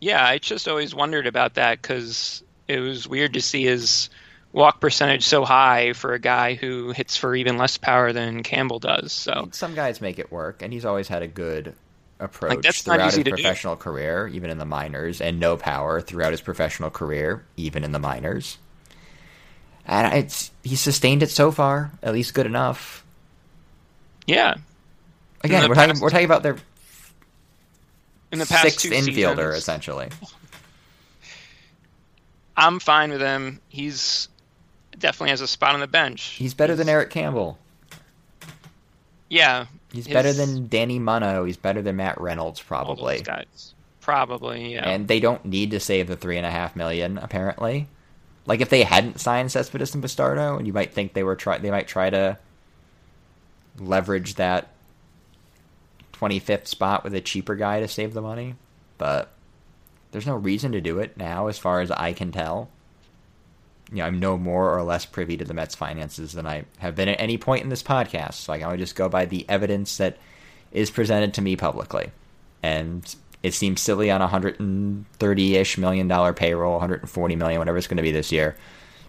[0.00, 4.10] Yeah, I just always wondered about that because it was weird to see his
[4.52, 8.78] walk percentage so high for a guy who hits for even less power than Campbell
[8.78, 9.12] does.
[9.12, 11.74] So Some guys make it work, and he's always had a good
[12.20, 13.30] approach not throughout his to do.
[13.30, 17.92] professional career, even in the minors, and no power throughout his professional career, even in
[17.92, 18.58] the minors.
[19.86, 23.04] And it's he's sustained it so far, at least good enough.
[24.26, 24.54] yeah,
[25.42, 26.56] Again, we're talking we're talking about their
[28.32, 30.08] in the past sixth infielder, seasons, essentially.
[32.56, 33.60] I'm fine with him.
[33.68, 34.28] He's
[34.98, 36.22] definitely has a spot on the bench.
[36.22, 37.58] He's better than Eric Campbell.
[39.28, 41.44] Yeah, He's his- better than Danny Muno.
[41.44, 43.20] He's better than Matt Reynolds, probably.
[43.22, 43.74] guys.
[44.00, 44.88] Probably, yeah.
[44.88, 47.88] And they don't need to save the three and a half million, apparently.
[48.46, 51.58] Like if they hadn't signed Cespedes and Bastardo, and you might think they were try
[51.58, 52.38] they might try to
[53.78, 54.68] leverage that
[56.12, 58.54] twenty fifth spot with a cheaper guy to save the money.
[58.98, 59.30] But
[60.10, 62.68] there's no reason to do it now, as far as I can tell.
[63.90, 66.94] You know, I'm no more or less privy to the Mets' finances than I have
[66.94, 69.44] been at any point in this podcast, so I can only just go by the
[69.48, 70.18] evidence that
[70.70, 72.10] is presented to me publicly.
[72.62, 77.98] And it seems silly on a 130-ish million dollar payroll, 140 million, whatever it's going
[77.98, 78.56] to be this year,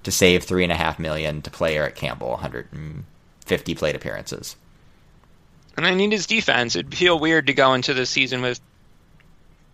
[0.04, 4.58] to save three and a half million to play Eric Campbell 150 plate appearances.
[5.78, 6.76] And I need his defense.
[6.76, 8.60] It'd feel weird to go into the season with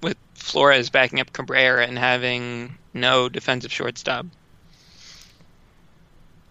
[0.03, 4.27] with Flores backing up Cabrera and having no defensive shortstop.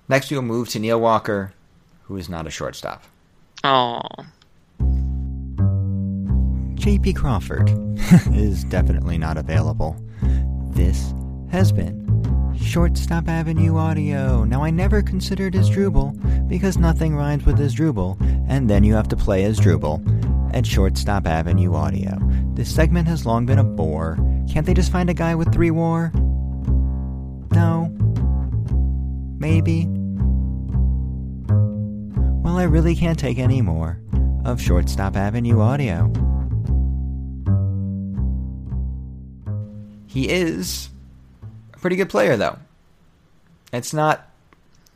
[0.09, 1.53] Next, we'll move to Neil Walker,
[2.05, 3.05] who is not a shortstop.
[3.62, 4.03] Oh,
[6.80, 7.68] JP Crawford
[8.34, 9.94] is definitely not available.
[10.70, 11.12] This
[11.50, 14.44] has been Shortstop Avenue Audio.
[14.44, 19.16] Now, I never considered Asdrubal because nothing rhymes with Asdrubal, and then you have to
[19.16, 20.00] play Asdrubal
[20.54, 22.18] at Shortstop Avenue Audio.
[22.54, 24.16] This segment has long been a bore.
[24.50, 26.10] Can't they just find a guy with three war?
[27.52, 27.94] No.
[29.38, 29.86] Maybe.
[32.42, 34.00] Well, I really can't take any more
[34.46, 36.10] of Shortstop Avenue Audio.
[40.11, 40.88] He is
[41.73, 42.59] a pretty good player, though.
[43.73, 44.29] It's not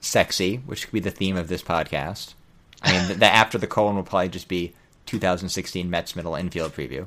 [0.00, 2.35] sexy, which could be the theme of this podcast.
[2.83, 4.74] I mean, the, the after the colon will probably just be
[5.07, 7.07] 2016 Mets middle infield preview,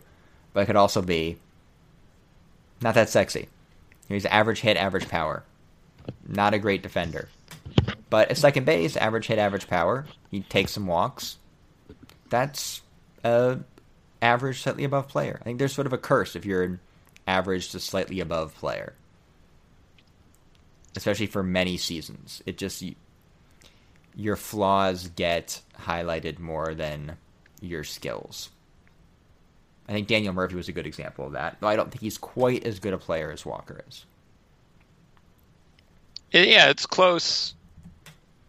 [0.54, 1.38] but it could also be
[2.80, 3.50] not that sexy.
[4.08, 5.43] He's average hit, average power.
[6.26, 7.28] Not a great defender,
[8.10, 10.06] but at second base, average hit, average power.
[10.32, 11.39] He takes some walks.
[12.30, 12.82] That's
[13.26, 13.60] a
[14.22, 15.39] average, slightly above player.
[15.41, 16.80] I think there's sort of a curse if you're an
[17.27, 18.93] average to slightly above player,
[20.95, 22.41] especially for many seasons.
[22.45, 22.95] It just you,
[24.15, 27.17] your flaws get highlighted more than
[27.61, 28.49] your skills.
[29.87, 32.17] I think Daniel Murphy was a good example of that, though I don't think he's
[32.17, 34.05] quite as good a player as Walker is.
[36.31, 37.53] Yeah, it's close.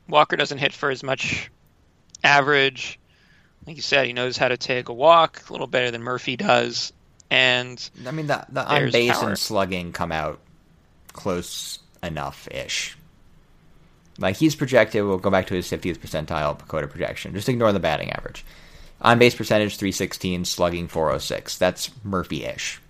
[0.08, 1.50] Walker doesn't hit for as much
[2.24, 2.98] average.
[3.66, 6.36] Like you said, he knows how to take a walk a little better than Murphy
[6.36, 6.92] does.
[7.30, 9.28] And I mean, the the on base power.
[9.30, 10.40] and slugging come out
[11.12, 12.96] close enough ish.
[14.18, 17.34] Like he's projected, we'll go back to his 50th percentile PECOTA projection.
[17.34, 18.44] Just ignore the batting average.
[19.00, 21.56] On base percentage 316, slugging 406.
[21.58, 22.80] That's Murphy ish.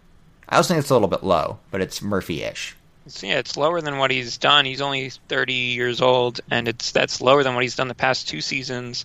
[0.49, 2.75] I also think it's a little bit low, but it's Murphy ish.
[3.21, 4.65] yeah, it's lower than what he's done.
[4.65, 8.29] He's only 30 years old, and it's that's lower than what he's done the past
[8.29, 9.05] two seasons.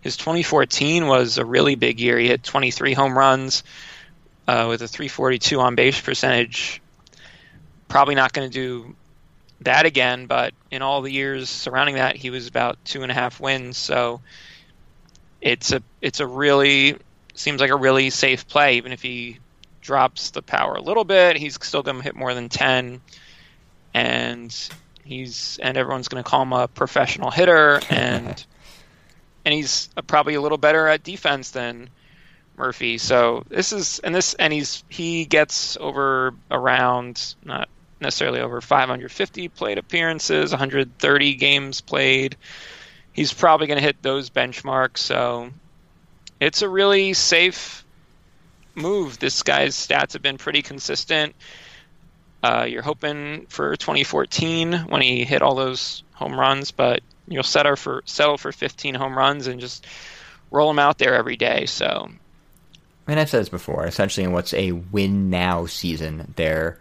[0.00, 2.18] His 2014 was a really big year.
[2.18, 3.64] He hit 23 home runs
[4.46, 6.80] uh, with a 342 on base percentage.
[7.88, 8.94] Probably not going to do
[9.60, 13.14] that again, but in all the years surrounding that, he was about two and a
[13.14, 13.76] half wins.
[13.78, 14.20] So
[15.40, 16.96] it's a it's a really
[17.34, 19.38] seems like a really safe play, even if he
[19.80, 23.00] drops the power a little bit, he's still going to hit more than 10.
[23.92, 24.70] And
[25.04, 28.44] he's and everyone's going to call him a professional hitter and
[29.44, 31.90] and he's probably a little better at defense than
[32.56, 32.98] Murphy.
[32.98, 37.68] So this is and this and he's he gets over around not
[38.00, 42.36] necessarily over 550 plate appearances, 130 games played.
[43.12, 44.98] He's probably going to hit those benchmarks.
[44.98, 45.50] So
[46.40, 47.84] it's a really safe
[48.74, 49.18] move.
[49.18, 51.34] This guy's stats have been pretty consistent.
[52.42, 57.76] Uh, you're hoping for 2014 when he hit all those home runs, but you'll settle
[57.76, 59.86] for settle for 15 home runs and just
[60.50, 61.66] roll them out there every day.
[61.66, 62.10] So,
[63.06, 63.86] I mean, I've said this before.
[63.86, 66.78] Essentially, in what's a win now season, they're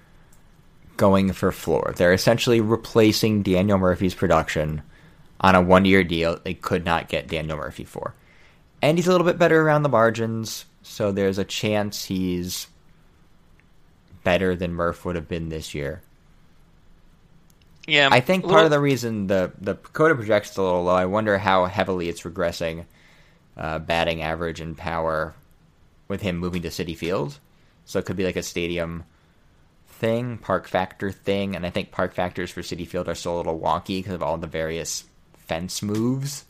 [0.96, 1.94] going for floor.
[1.96, 4.82] They're essentially replacing Daniel Murphy's production
[5.42, 8.14] on a one year deal they could not get Daniel Murphy for.
[8.82, 12.68] And he's a little bit better around the margins, so there's a chance he's
[14.24, 16.02] better than Murph would have been this year.
[17.88, 20.96] Yeah, I think part little, of the reason the PECOTA projects a little low.
[20.96, 22.86] I wonder how heavily it's regressing
[23.58, 25.34] uh, batting average and power
[26.14, 27.40] with him moving to Citi Field.
[27.86, 29.04] So it could be like a stadium
[29.88, 33.38] thing, park factor thing, and I think park factors for Citi Field are still a
[33.38, 36.46] little wonky because of all the various fence moves.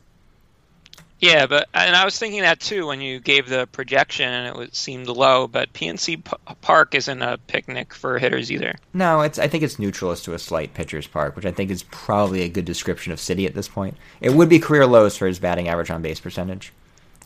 [1.24, 4.58] Yeah, but and I was thinking that too when you gave the projection and it
[4.58, 5.48] was, seemed low.
[5.48, 8.76] But PNC P- Park isn't a picnic for hitters either.
[8.94, 11.72] No, it's I think it's neutral as to a slight pitcher's park, which I think
[11.72, 13.96] is probably a good description of Citi at this point.
[14.20, 16.74] It would be career lows for his batting average on base percentage,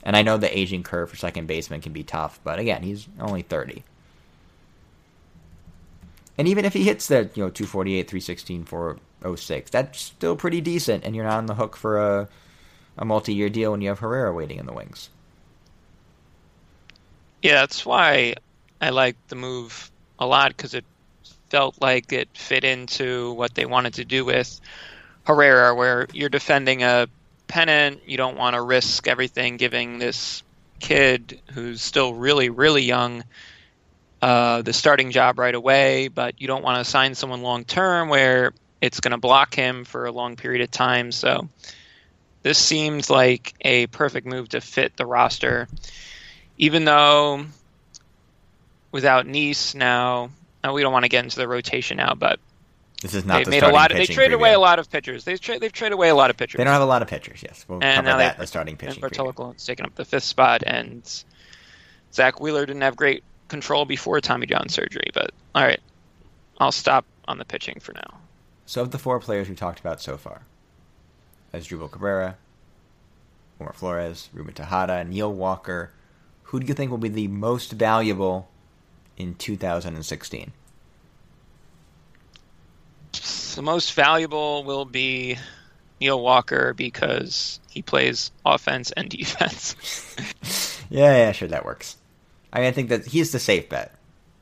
[0.08, 3.10] and I know the aging curve for second baseman can be tough, but again, he's
[3.20, 3.84] only thirty.
[6.38, 11.04] And even if he hits that, you know, 248, 316, 406, that's still pretty decent,
[11.04, 12.30] and you're not on the hook for a
[12.98, 15.10] a multi-year deal when you have Herrera waiting in the wings.
[17.44, 18.36] Yeah, that's why
[18.80, 20.86] I liked the move a lot because it
[21.50, 24.62] felt like it fit into what they wanted to do with
[25.26, 27.08] Herrera, where you're defending a
[27.48, 30.44] pennant, you don't want to risk everything giving this
[30.80, 33.24] kid who's still really, really young
[34.22, 38.10] uh, the starting job right away, but you don't want to sign someone long term
[38.10, 41.12] where it's going to block him for a long period of time.
[41.12, 41.48] So
[42.42, 45.68] this seems like a perfect move to fit the roster.
[46.58, 47.46] Even though
[48.92, 50.32] without Niese now,
[50.72, 52.40] we don't want to get into the rotation now, but
[53.02, 53.92] this is not they the made a lot.
[53.92, 55.24] Of, they traded away a lot of pitchers.
[55.24, 56.58] They tra- they've traded away a lot of pitchers.
[56.58, 57.44] They don't have a lot of pitchers.
[57.44, 58.96] Yes, we'll and cover now that the starting pitching.
[58.96, 59.02] And.
[59.02, 61.04] Bartolo Colon's taken up the fifth spot, and
[62.12, 65.10] Zack Wheeler didn't have great control before Tommy John surgery.
[65.14, 65.80] But all right,
[66.60, 68.20] I'll stop on the pitching for now.
[68.66, 70.42] So of the four players we talked about so far,
[71.54, 72.38] Asdrubal Cabrera,
[73.60, 75.92] Wilmer Flores, Ruben Tejada, Neil Walker,
[76.44, 78.50] who do you think will be the most valuable
[79.18, 80.52] in 2016?
[83.56, 85.38] The most valuable will be
[86.00, 89.76] Neil Walker because he plays offense and defense.
[90.90, 91.98] yeah, yeah, sure, that works.
[92.54, 93.94] I mean, I think that he's the safe bet.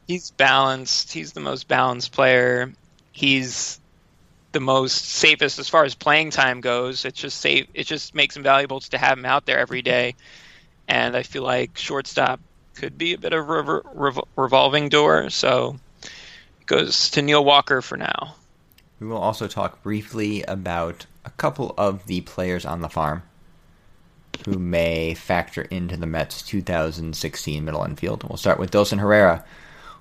[0.07, 1.11] He's balanced.
[1.11, 2.71] He's the most balanced player.
[3.11, 3.79] He's
[4.51, 7.05] the most safest as far as playing time goes.
[7.05, 7.67] It's just safe.
[7.73, 10.15] It just makes him valuable to have him out there every day.
[10.87, 12.39] And I feel like shortstop
[12.75, 15.29] could be a bit of a rev- revolving door.
[15.29, 18.35] So it goes to Neil Walker for now.
[18.99, 23.23] We will also talk briefly about a couple of the players on the farm
[24.45, 28.23] who may factor into the Mets 2016 middle infield.
[28.23, 29.43] We'll start with Dilson Herrera.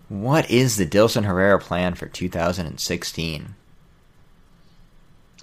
[0.09, 3.55] What is the Dilson Herrera plan for 2016?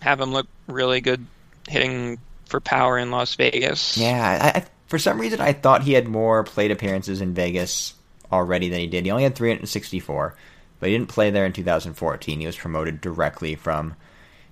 [0.01, 1.25] Have him look really good
[1.67, 3.97] hitting for power in Las Vegas.
[3.97, 7.93] Yeah, I, for some reason I thought he had more plate appearances in Vegas
[8.31, 9.05] already than he did.
[9.05, 10.35] He only had 364,
[10.81, 12.39] but he didn't play there in 2014.
[12.39, 13.95] He was promoted directly from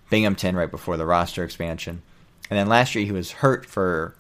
[0.10, 2.04] Binghamton right before the roster expansion.
[2.50, 4.16] And then last year he was hurt for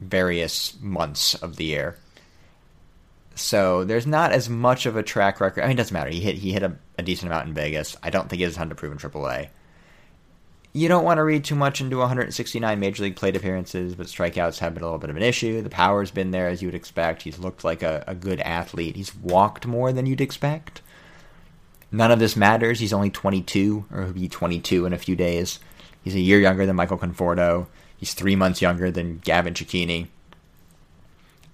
[0.00, 1.96] various months of the year.
[3.36, 5.62] So there's not as much of a track record.
[5.62, 6.10] I mean, it doesn't matter.
[6.10, 7.96] He hit he hit a, a decent amount in Vegas.
[8.02, 9.48] I don't think he has a ton to prove in AAA.
[10.76, 14.58] You don't want to read too much into 169 major league plate appearances, but strikeouts
[14.58, 15.62] have been a little bit of an issue.
[15.62, 17.22] The power's been there as you would expect.
[17.22, 18.96] He's looked like a, a good athlete.
[18.96, 20.82] He's walked more than you'd expect.
[21.92, 22.80] None of this matters.
[22.80, 25.60] He's only 22, or he'll be 22 in a few days.
[26.02, 27.68] He's a year younger than Michael Conforto.
[27.96, 30.08] He's three months younger than Gavin Cecchini.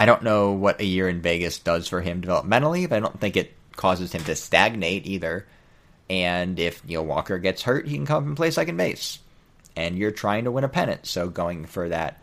[0.00, 3.20] I don't know what a year in Vegas does for him developmentally, but I don't
[3.20, 5.46] think it causes him to stagnate either.
[6.10, 9.20] And if Neil Walker gets hurt, he can come and play second base.
[9.76, 12.20] And you're trying to win a pennant, so going for that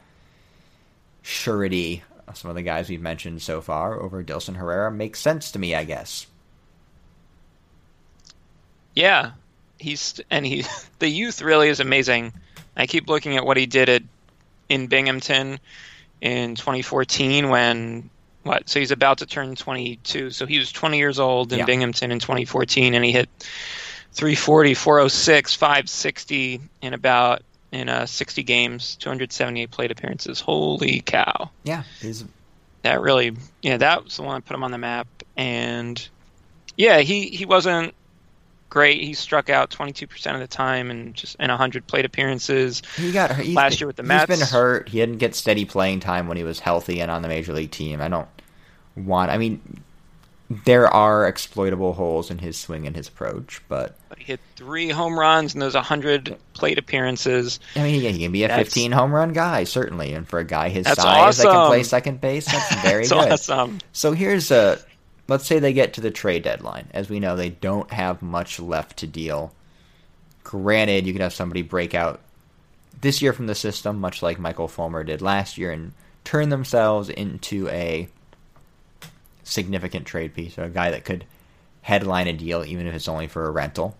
[1.23, 5.59] surety some of the guys we've mentioned so far over Dilson Herrera makes sense to
[5.59, 6.27] me, I guess.
[8.93, 9.31] Yeah,
[9.77, 10.65] he's and he
[10.99, 12.33] the youth really is amazing.
[12.75, 14.03] I keep looking at what he did at
[14.69, 15.59] in Binghamton
[16.19, 18.09] in 2014 when
[18.47, 21.65] what so he's about to turn 22 so he was 20 years old in Yeah.
[21.65, 23.29] Binghamton in 2014 and he hit
[24.13, 27.41] 340 406 560 in about
[27.71, 32.23] in uh, 60 games 278 plate appearances holy cow Yeah, he's
[32.83, 36.07] that really yeah that was the one that put him on the map and
[36.77, 37.93] yeah he he wasn't
[38.69, 43.11] great he struck out 22% of the time and just in 100 plate appearances he
[43.11, 43.45] got hurt.
[43.47, 44.29] Last been- year with the Mets.
[44.29, 44.89] He's been hurt.
[44.89, 47.71] He didn't get steady playing time when he was healthy and on the major league
[47.71, 48.01] team.
[48.01, 48.27] I don't
[48.97, 49.31] want.
[49.31, 49.61] I mean,
[50.65, 55.19] there are exploitable holes in his swing and his approach, but He hit three home
[55.19, 57.59] runs in those 100 plate appearances.
[57.75, 60.45] I mean, he, can be a That's- 15 home run guy certainly, and for a
[60.45, 63.31] guy his That's size that can play second base, that's very It's good.
[63.31, 63.79] awesome.
[63.91, 64.79] So here's a
[65.27, 66.87] let's say they get to the trade deadline.
[66.93, 69.53] As we know, they don't have much left to deal.
[70.45, 72.21] Granted, you could have somebody break out
[73.01, 75.91] this year from the system, much like Michael Fulmer did last year, and
[76.23, 78.07] turn themselves into a
[79.47, 81.25] significant trade piece, or a guy that could
[81.81, 83.97] headline a deal, even if it's only for a rental.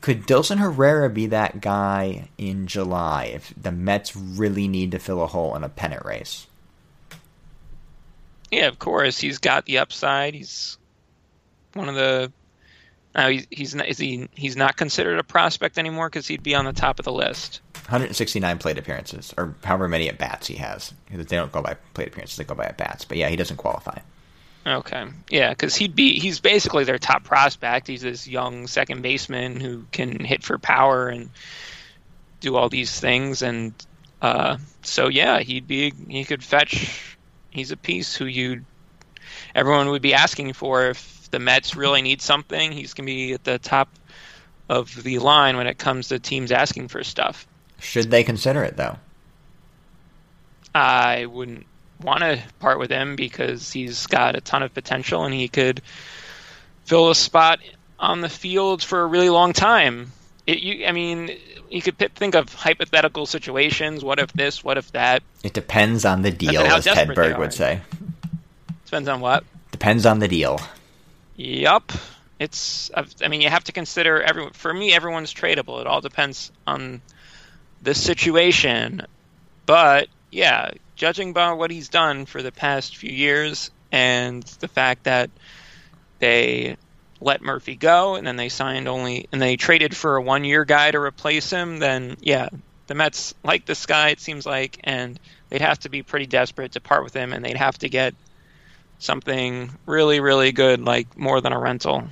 [0.00, 5.22] Could Dilson Herrera be that guy in July if the Mets really need to fill
[5.22, 6.46] a hole in a pennant race?
[8.50, 9.18] Yeah, of course.
[9.18, 10.34] He's got the upside.
[10.34, 10.76] He's
[11.72, 12.30] one of the.
[13.14, 16.54] Now he's he's not, is he he's not considered a prospect anymore because he'd be
[16.54, 17.60] on the top of the list.
[17.74, 20.92] 169 plate appearances, or however many at bats he has.
[21.10, 23.04] They don't go by plate appearances; they go by at bats.
[23.04, 23.98] But yeah, he doesn't qualify.
[24.66, 27.86] Okay, yeah, because he'd be he's basically their top prospect.
[27.86, 31.30] He's this young second baseman who can hit for power and
[32.40, 33.74] do all these things, and
[34.22, 37.16] uh, so yeah, he'd be he could fetch.
[37.50, 38.64] He's a piece who you
[39.54, 42.70] everyone would be asking for if the Mets really need something.
[42.70, 43.88] He's gonna be at the top
[44.68, 47.44] of the line when it comes to teams asking for stuff.
[47.80, 48.96] Should they consider it though?
[50.72, 51.66] I wouldn't
[52.00, 55.82] want to part with him because he's got a ton of potential and he could
[56.84, 57.58] fill a spot
[57.98, 60.12] on the field for a really long time.
[60.46, 61.36] It, you, I mean,
[61.68, 64.04] you could p- think of hypothetical situations.
[64.04, 64.62] What if this?
[64.62, 65.24] What if that?
[65.42, 67.80] It depends on the deal, as Ted Berg would say.
[68.84, 69.42] Depends on what.
[69.72, 70.60] Depends on the deal.
[71.36, 71.92] Yup.
[72.38, 72.90] It's.
[73.22, 74.52] I mean, you have to consider everyone.
[74.52, 75.80] For me, everyone's tradable.
[75.80, 77.00] It all depends on
[77.82, 79.02] the situation.
[79.66, 85.04] But yeah, judging by what he's done for the past few years and the fact
[85.04, 85.30] that
[86.18, 86.76] they
[87.20, 90.90] let Murphy go and then they signed only and they traded for a one-year guy
[90.90, 92.48] to replace him, then yeah,
[92.86, 94.10] the Mets like this guy.
[94.10, 95.18] It seems like, and
[95.48, 98.14] they'd have to be pretty desperate to part with him, and they'd have to get
[99.04, 102.04] something really, really good, like more than a rental,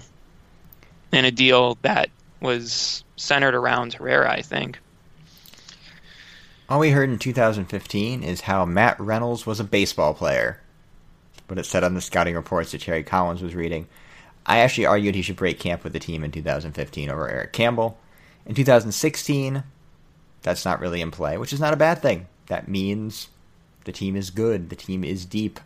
[1.12, 4.30] in a deal that was centered around Herrera.
[4.30, 4.78] I think.
[6.68, 10.59] All we heard in 2015 is how Matt Reynolds was a baseball player.
[11.47, 13.88] But it said on the scouting reports that Terry Collins was reading.
[14.47, 17.99] I actually argued he should break camp with the team in 2015 over Eric Campbell.
[18.47, 19.62] In 2016,
[20.43, 22.26] that's not really in play, which is not a bad thing.
[22.47, 23.28] That means
[23.84, 25.61] the team is good, the team is deep.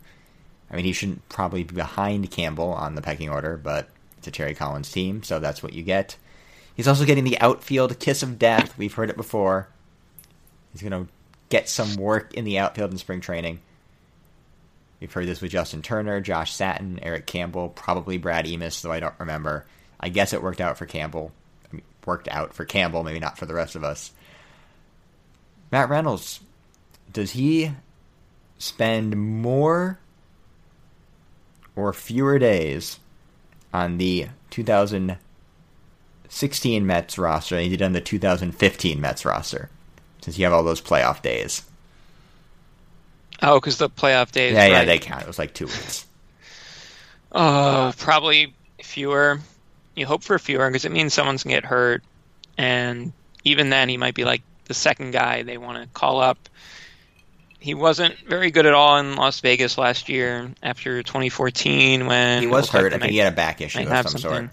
[0.71, 3.89] I mean, he shouldn't probably be behind Campbell on the pecking order, but
[4.19, 6.17] it's a Terry Collins team, so that's what you get.
[6.75, 8.77] He's also getting the outfield kiss of death.
[8.77, 9.69] We've heard it before.
[10.73, 11.11] He's going to
[11.49, 13.61] get some work in the outfield in spring training.
[15.01, 19.01] We've heard this with Justin Turner, Josh Satin, Eric Campbell, probably Brad Emaus, though I
[19.01, 19.67] don't remember.
[20.01, 21.33] I guess it worked out for Campbell.
[21.71, 24.13] I mean, worked out for Campbell, maybe not for the rest of us.
[25.71, 26.41] Matt Reynolds,
[27.13, 27.73] does he
[28.59, 29.99] spend more
[31.77, 32.99] or fewer days
[33.73, 39.71] on the 2016 Mets roster than he did on the 2015 Mets roster?
[40.23, 41.63] Since you have all those playoff days.
[43.43, 44.55] Oh, because the playoff days.
[44.55, 45.23] yeah, yeah, they count.
[45.23, 46.05] It was like two weeks.
[47.33, 49.41] Oh, probably fewer.
[49.95, 52.03] You hope for fewer because it means someone's gonna get hurt,
[52.57, 53.13] and
[53.45, 56.49] even then, he might be like the second guy they want to call up.
[57.67, 62.47] He wasn't very good at all in Las Vegas last year after 2014 when He
[62.47, 62.93] was like hurt.
[62.93, 64.21] I think he had a back issue of some something.
[64.21, 64.51] sort.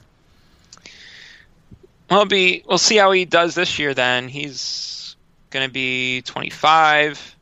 [2.10, 3.94] Well, be we'll see how he does this year.
[3.94, 5.16] Then he's
[5.52, 7.36] going to be 25,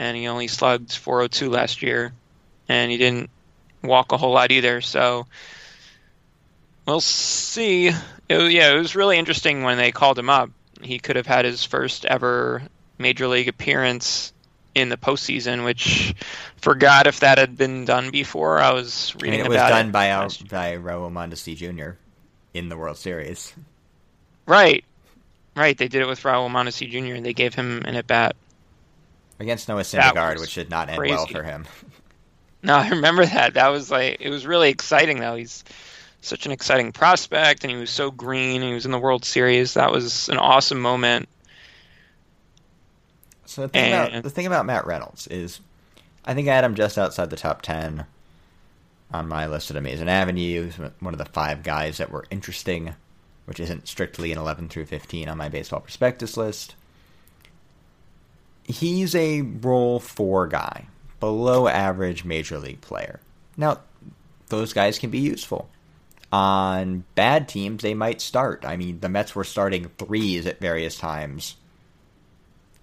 [0.00, 2.12] and he only slugged 402 last year,
[2.68, 3.30] and he didn't
[3.84, 4.80] walk a whole lot either.
[4.80, 5.28] So
[6.84, 7.86] we'll see.
[7.86, 7.94] It,
[8.28, 10.50] yeah, it was really interesting when they called him up.
[10.82, 12.60] He could have had his first ever
[12.98, 14.32] major league appearance
[14.76, 16.14] in the postseason, which
[16.58, 18.60] forgot if that had been done before.
[18.60, 19.92] I was reading mean, it was done it.
[19.92, 21.96] by our, by Raul Mondesi Jr.
[22.52, 23.54] in the World Series.
[24.44, 24.84] Right,
[25.56, 25.76] right.
[25.78, 27.14] They did it with Raul Mondesi Jr.
[27.14, 28.36] and they gave him an at bat.
[29.40, 31.66] Against Noah Syndergaard, which did not end well for him.
[32.62, 33.54] No, I remember that.
[33.54, 35.36] That was like it was really exciting though.
[35.36, 35.64] He's
[36.20, 39.24] such an exciting prospect and he was so green and he was in the World
[39.24, 39.74] Series.
[39.74, 41.28] That was an awesome moment.
[43.46, 45.60] So the thing about the thing about Matt Reynolds is,
[46.24, 48.06] I think I had him just outside the top ten
[49.12, 50.64] on my list at Amazing Avenue.
[50.64, 52.94] He's one of the five guys that were interesting,
[53.44, 56.74] which isn't strictly an eleven through fifteen on my baseball prospectus list.
[58.64, 60.86] He's a role four guy,
[61.20, 63.20] below average major league player.
[63.56, 63.78] Now,
[64.48, 65.68] those guys can be useful.
[66.32, 68.64] On bad teams, they might start.
[68.66, 71.54] I mean, the Mets were starting threes at various times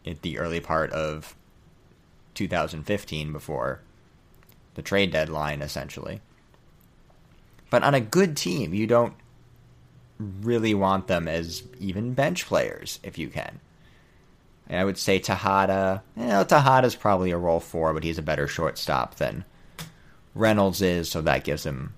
[0.05, 1.35] at the early part of
[2.35, 3.81] 2015 before
[4.75, 6.21] the trade deadline, essentially.
[7.69, 9.13] But on a good team, you don't
[10.19, 13.59] really want them as even bench players if you can.
[14.69, 18.23] And I would say Tejada, you know, Tejada's probably a role four, but he's a
[18.23, 19.43] better shortstop than
[20.35, 21.93] Reynolds is, so that gives him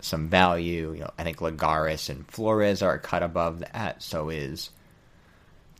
[0.00, 0.92] some value.
[0.94, 4.70] You know, I think Lagares and Flores are cut above that, so is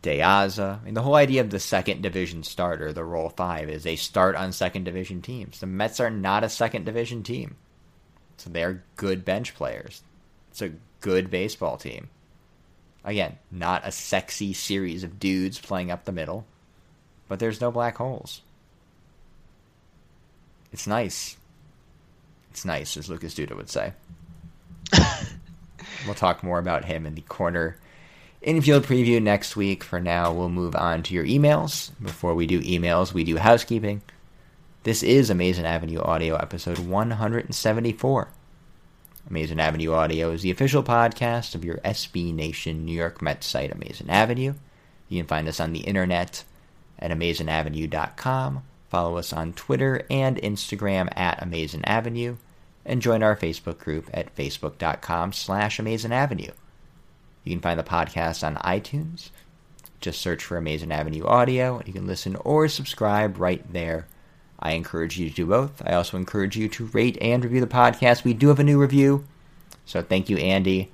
[0.01, 0.81] De Aza.
[0.81, 3.95] I mean, the whole idea of the second division starter, the role five, is they
[3.95, 5.59] start on second division teams.
[5.59, 7.55] The Mets are not a second division team,
[8.37, 10.01] so they're good bench players.
[10.49, 12.09] It's a good baseball team.
[13.03, 16.45] Again, not a sexy series of dudes playing up the middle,
[17.27, 18.41] but there's no black holes.
[20.71, 21.37] It's nice.
[22.51, 23.93] It's nice, as Lucas Duda would say.
[26.05, 27.77] we'll talk more about him in the corner
[28.41, 29.83] infield preview next week.
[29.83, 31.91] For now, we'll move on to your emails.
[32.01, 34.01] Before we do emails, we do housekeeping.
[34.83, 38.29] This is Amazing Avenue Audio, episode 174.
[39.29, 43.71] Amazing Avenue Audio is the official podcast of your SB Nation New York Mets site,
[43.71, 44.55] Amazing Avenue.
[45.07, 46.43] You can find us on the internet
[46.97, 48.63] at amazingavenue.com.
[48.89, 52.37] Follow us on Twitter and Instagram at Amazing Avenue,
[52.83, 56.51] and join our Facebook group at facebook.com slash Amazing Avenue.
[57.43, 59.29] You can find the podcast on iTunes.
[59.99, 64.07] Just search for Amazing Avenue Audio, and you can listen or subscribe right there.
[64.59, 65.81] I encourage you to do both.
[65.85, 68.23] I also encourage you to rate and review the podcast.
[68.23, 69.25] We do have a new review,
[69.85, 70.91] so thank you, Andy,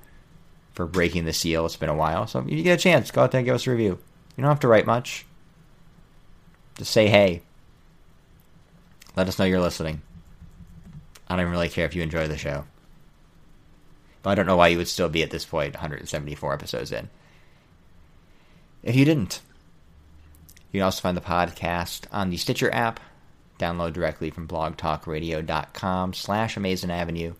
[0.72, 1.66] for breaking the seal.
[1.66, 3.54] It's been a while, so if you get a chance, go out there and give
[3.54, 3.98] us a review.
[4.36, 5.26] You don't have to write much.
[6.76, 7.42] Just say hey.
[9.16, 10.00] Let us know you're listening.
[11.28, 12.64] I don't even really care if you enjoy the show.
[14.28, 17.08] I don't know why you would still be at this point, 174 episodes in.
[18.82, 19.40] If you didn't,
[20.70, 23.00] you can also find the podcast on the Stitcher app.
[23.58, 27.34] Download directly from blogtalkradio.com slash Amazing Avenue,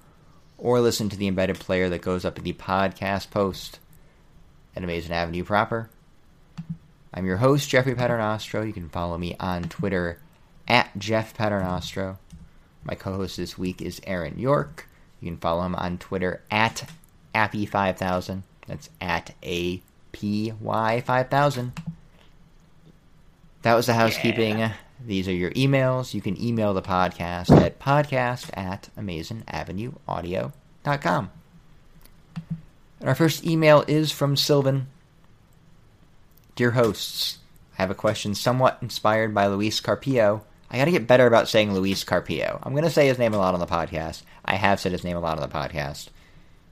[0.57, 3.78] or listen to the embedded player that goes up in the podcast post
[4.74, 5.91] at Amazing Avenue proper.
[7.14, 8.66] I'm your host, Jeffrey Paternostro.
[8.66, 10.18] You can follow me on Twitter
[10.66, 12.18] at Jeff Paternostro.
[12.84, 14.88] My co-host this week is Aaron Yorke.
[15.21, 16.89] You can follow him on Twitter at
[17.35, 18.43] Appy5000.
[18.66, 21.73] That's at A-P-Y-5000.
[23.62, 24.71] That was the housekeeping.
[25.05, 26.12] These are your emails.
[26.14, 31.31] You can email the podcast at podcast at amazingavenueaudio.com.
[33.01, 34.89] And our first email is from Sylvan.
[36.57, 37.39] Dear hosts,
[37.79, 40.45] I have a question somewhat inspired by Luis Carpio.
[40.71, 42.59] I gotta get better about saying Luis Carpio.
[42.62, 44.23] I'm gonna say his name a lot on the podcast.
[44.45, 46.09] I have said his name a lot on the podcast.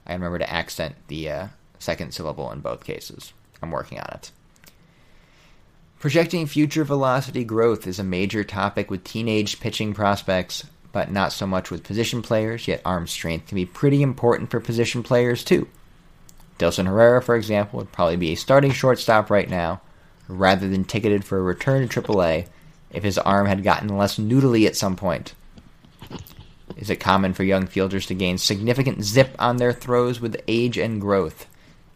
[0.07, 1.47] I remember to accent the uh,
[1.79, 3.33] second syllable in both cases.
[3.63, 4.31] I'm working on it.
[5.99, 11.47] Projecting future velocity growth is a major topic with teenage pitching prospects, but not so
[11.47, 15.69] much with position players, yet arm strength can be pretty important for position players too.
[16.59, 19.81] Dilson Herrera, for example, would probably be a starting shortstop right now,
[20.29, 22.47] rather than ticketed for a return to AAA
[22.91, 25.35] if his arm had gotten less noodly at some point.
[26.77, 30.77] Is it common for young fielders to gain significant zip on their throws with age
[30.77, 31.47] and growth?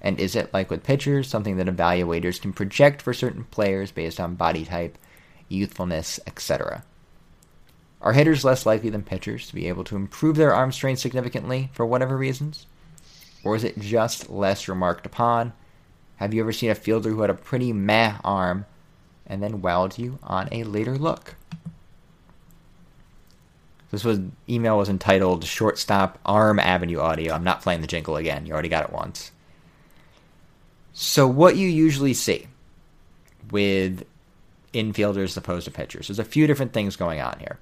[0.00, 4.18] And is it, like with pitchers, something that evaluators can project for certain players based
[4.18, 4.96] on body type,
[5.48, 6.84] youthfulness, etc.?
[8.00, 11.68] Are hitters less likely than pitchers to be able to improve their arm strength significantly
[11.74, 12.66] for whatever reasons?
[13.44, 15.52] Or is it just less remarked upon?
[16.16, 18.64] Have you ever seen a fielder who had a pretty meh arm
[19.30, 21.36] and then wowed you on a later look?
[23.90, 28.44] This was email was entitled "Shortstop Arm Avenue Audio." I'm not playing the jingle again.
[28.44, 29.30] You already got it once.
[30.92, 32.48] So, what you usually see
[33.50, 34.04] with
[34.74, 36.08] infielders opposed to pitchers.
[36.08, 37.58] There's a few different things going on here.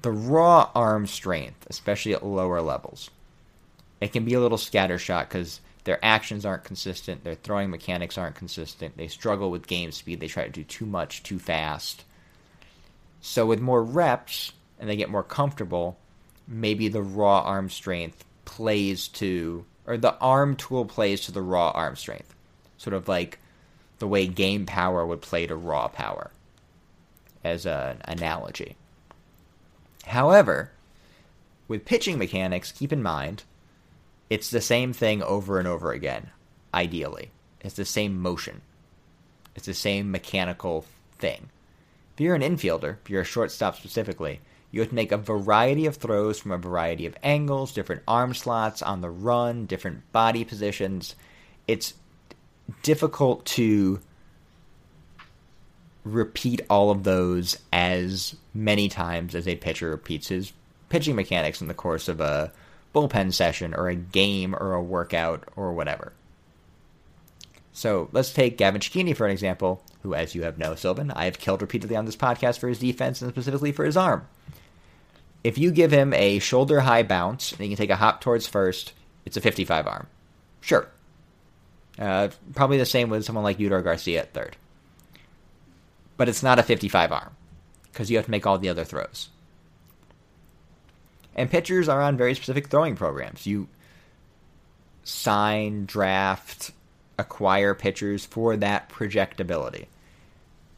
[0.00, 3.10] The raw arm strength, especially at lower levels,
[4.00, 8.34] it can be a little scattershot because their actions aren't consistent, their throwing mechanics aren't
[8.36, 12.04] consistent, they struggle with game speed, they try to do too much too fast.
[13.22, 15.96] So with more reps and they get more comfortable,
[16.46, 21.70] maybe the raw arm strength plays to or the arm tool plays to the raw
[21.70, 22.34] arm strength.
[22.76, 23.38] Sort of like
[23.98, 26.30] the way game power would play to raw power
[27.42, 28.76] as an analogy.
[30.04, 30.70] However,
[31.66, 33.44] with pitching mechanics, keep in mind
[34.30, 36.30] it's the same thing over and over again,
[36.72, 37.30] ideally.
[37.60, 38.62] It's the same motion.
[39.54, 40.84] It's the same mechanical
[41.18, 41.48] thing.
[42.14, 45.86] If you're an infielder, if you're a shortstop specifically, you have to make a variety
[45.86, 50.44] of throws from a variety of angles, different arm slots on the run, different body
[50.44, 51.14] positions.
[51.66, 51.94] It's
[52.82, 54.00] difficult to
[56.04, 60.52] repeat all of those as many times as a pitcher repeats his
[60.88, 62.52] pitching mechanics in the course of a
[62.98, 66.12] bullpen session or a game or a workout or whatever.
[67.72, 71.26] So let's take Gavin Cecchini for an example, who, as you have know, Sylvan, I
[71.26, 74.26] have killed repeatedly on this podcast for his defense and specifically for his arm.
[75.44, 78.48] If you give him a shoulder high bounce and he can take a hop towards
[78.48, 78.94] first,
[79.24, 80.08] it's a 55 arm.
[80.60, 80.88] Sure.
[81.98, 84.56] Uh, probably the same with someone like Eudor Garcia at third.
[86.16, 87.36] But it's not a 55 arm
[87.92, 89.28] because you have to make all the other throws.
[91.38, 93.46] And pitchers are on very specific throwing programs.
[93.46, 93.68] You
[95.04, 96.72] sign, draft,
[97.16, 99.86] acquire pitchers for that projectability.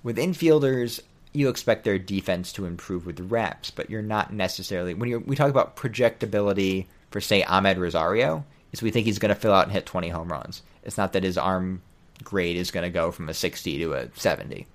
[0.03, 1.01] With infielders,
[1.33, 5.35] you expect their defense to improve with reps, but you're not necessarily when you we
[5.35, 9.65] talk about projectability for say Amed Rosario, is we think he's going to fill out
[9.65, 10.61] and hit 20 home runs.
[10.83, 11.81] It's not that his arm
[12.23, 14.67] grade is going to go from a 60 to a 70.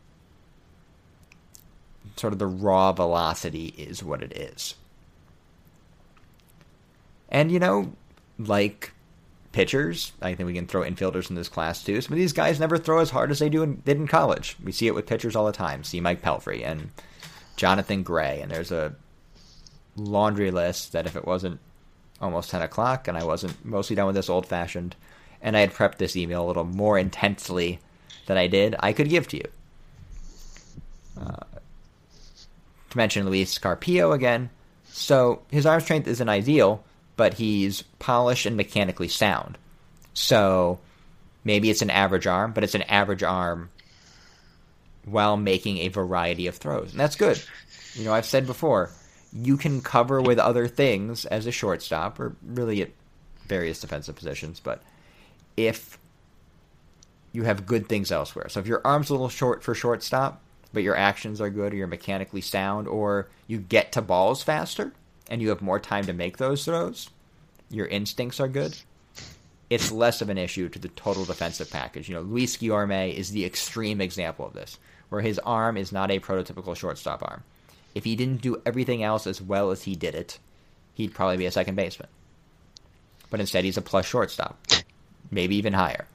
[2.15, 4.73] Sort of the raw velocity is what it is.
[7.35, 7.91] And, you know,
[8.39, 8.93] like
[9.51, 11.99] pitchers, I think we can throw infielders in this class too.
[11.99, 14.55] Some of these guys never throw as hard as they do in, did in college.
[14.63, 15.83] We see it with pitchers all the time.
[15.83, 16.91] See Mike Pelfrey and
[17.57, 18.95] Jonathan Gray, and there's a
[19.97, 21.59] laundry list that if it wasn't
[22.21, 24.95] almost 10 o'clock and I wasn't mostly done with this old fashioned,
[25.41, 27.81] and I had prepped this email a little more intensely
[28.27, 29.47] than I did, I could give to you.
[31.19, 31.43] Uh,
[32.91, 34.49] to mention Luis Carpio again.
[34.85, 36.81] So his arm strength isn't ideal,
[37.15, 39.57] but he's polished and mechanically sound.
[40.13, 40.79] So
[41.43, 43.69] maybe it's an average arm, but it's an average arm
[45.05, 46.91] while making a variety of throws.
[46.91, 47.41] And that's good.
[47.93, 48.89] You know, I've said before,
[49.31, 52.89] you can cover with other things as a shortstop, or really at
[53.47, 54.81] various defensive positions, but
[55.55, 55.97] if
[57.35, 58.49] you have good things elsewhere.
[58.49, 60.41] So if your arm's a little short for shortstop,
[60.73, 64.93] but your actions are good or you're mechanically sound or you get to balls faster,
[65.29, 67.09] and you have more time to make those throws,
[67.69, 68.77] your instincts are good,
[69.69, 72.07] it's less of an issue to the total defensive package.
[72.07, 74.77] You know, Luis Guillorme is the extreme example of this,
[75.09, 77.43] where his arm is not a prototypical shortstop arm.
[77.95, 80.37] If he didn't do everything else as well as he did it,
[80.93, 82.09] he'd probably be a second baseman.
[83.29, 84.59] But instead, he's a plus shortstop,
[85.31, 86.07] maybe even higher.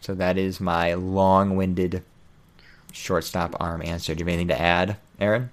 [0.00, 2.02] So that is my long winded
[2.92, 4.14] shortstop arm answer.
[4.14, 5.50] Do you have anything to add, Aaron?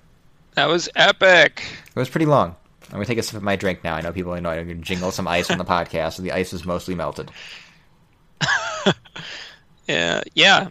[0.56, 1.64] That was epic.
[1.88, 2.56] It was pretty long.
[2.92, 3.96] I'm to take a sip of my drink now.
[3.96, 6.32] I know people know I'm going to jingle some ice on the podcast, so the
[6.32, 7.32] ice is mostly melted.
[9.88, 10.70] Yeah, yeah.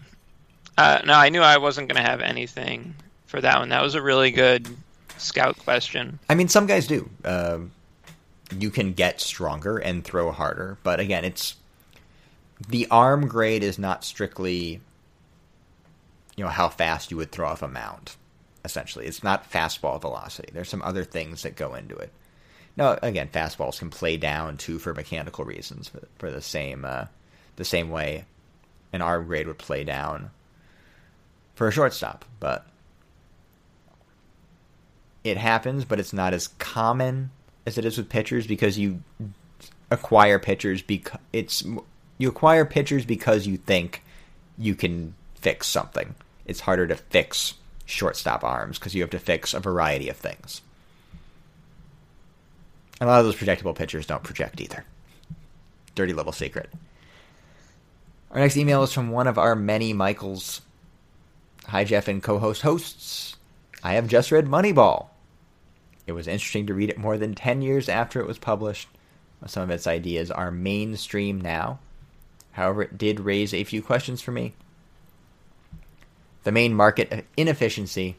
[0.76, 2.94] Uh, no, I knew I wasn't going to have anything
[3.26, 3.70] for that one.
[3.70, 4.68] That was a really good
[5.16, 6.18] scout question.
[6.28, 7.08] I mean, some guys do.
[7.24, 7.72] Um,
[8.56, 11.56] you can get stronger and throw harder, but again, it's
[12.68, 14.80] the arm grade is not strictly
[16.36, 18.16] you know how fast you would throw off a mound
[18.64, 19.06] essentially.
[19.06, 20.48] It's not fastball velocity.
[20.52, 22.10] There's some other things that go into it.
[22.76, 27.06] Now again fastballs can play down too for mechanical reasons for, for the same uh,
[27.56, 28.24] the same way
[28.92, 30.30] an arm grade would play down
[31.54, 32.66] for a shortstop but
[35.24, 37.30] it happens but it's not as common
[37.66, 39.02] as it is with pitchers because you
[39.90, 41.64] acquire pitchers because it's
[42.18, 44.02] you acquire pitchers because you think
[44.58, 46.14] you can fix something.
[46.46, 50.62] It's harder to fix shortstop arms because you have to fix a variety of things.
[53.00, 54.84] A lot of those projectable pitchers don't project either.
[55.94, 56.70] Dirty little secret.
[58.30, 60.62] Our next email is from one of our many Michaels.
[61.66, 63.36] Hi, Jeff and co host hosts.
[63.82, 65.08] I have just read Moneyball.
[66.06, 68.88] It was interesting to read it more than 10 years after it was published.
[69.46, 71.78] Some of its ideas are mainstream now,
[72.56, 74.54] However, it did raise a few questions for me.
[76.46, 78.14] The main market inefficiency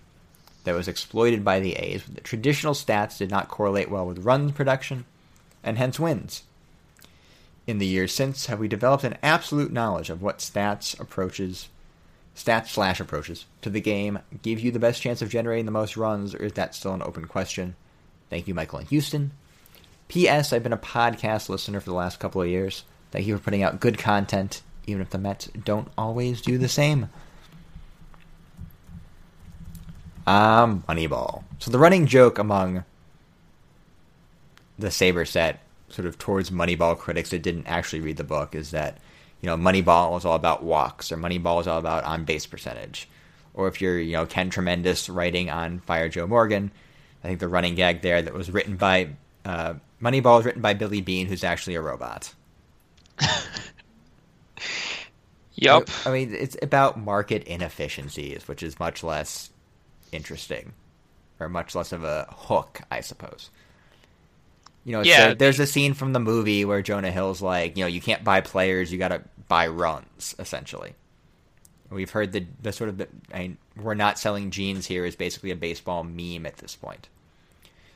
[0.65, 4.51] that was exploited by the A's, the traditional stats did not correlate well with run
[4.51, 5.05] production,
[5.63, 6.43] and hence wins.
[7.67, 11.69] In the years since, have we developed an absolute knowledge of what stats approaches,
[12.35, 15.95] stats slash approaches to the game give you the best chance of generating the most
[15.95, 17.77] runs, or is that still an open question?
[18.29, 19.31] Thank you, Michael in Houston.
[20.09, 20.51] P.S.
[20.51, 22.83] I've been a podcast listener for the last couple of years.
[23.09, 26.67] Thank you for putting out good content, even if the Mets don't always do the
[26.67, 27.07] same.
[30.27, 31.43] Um, Moneyball.
[31.59, 32.83] So the running joke among
[34.77, 38.71] the Saber set, sort of towards Moneyball critics that didn't actually read the book, is
[38.71, 38.97] that
[39.41, 43.07] you know Moneyball is all about walks, or Moneyball is all about on base percentage,
[43.53, 46.71] or if you're you know Ken Tremendous writing on Fire Joe Morgan,
[47.23, 49.11] I think the running gag there that was written by
[49.45, 52.33] uh, Moneyball is written by Billy Beane, who's actually a robot.
[55.55, 55.89] Yup.
[56.05, 59.49] I mean, it's about market inefficiencies, which is much less
[60.11, 60.73] interesting,
[61.39, 63.49] or much less of a hook, I suppose.
[64.83, 65.29] You know, Yeah.
[65.29, 65.33] yeah.
[65.33, 68.41] there's a scene from the movie where Jonah Hill's like, you know, you can't buy
[68.41, 70.93] players, you got to buy runs, essentially.
[71.89, 75.15] We've heard the the sort of the, I mean, we're not selling jeans here is
[75.15, 77.07] basically a baseball meme at this point.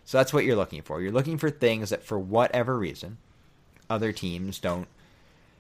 [0.06, 1.02] So that's what you're looking for.
[1.02, 3.18] You're looking for things that, for whatever reason,
[3.90, 4.88] other teams don't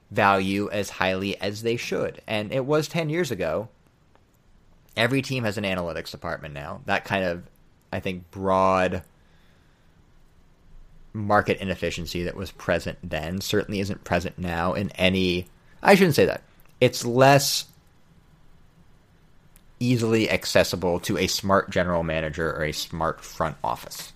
[0.10, 2.22] value as highly as they should.
[2.28, 3.70] And it was 10 years ago.
[4.96, 6.82] Every team has an analytics department now.
[6.86, 7.44] That kind of,
[7.92, 9.04] I think, broad
[11.14, 15.48] market inefficiency that was present then certainly isn't present now in any.
[15.82, 16.44] I shouldn't say that.
[16.80, 17.66] It's less
[19.80, 24.14] easily accessible to a smart general manager or a smart front office.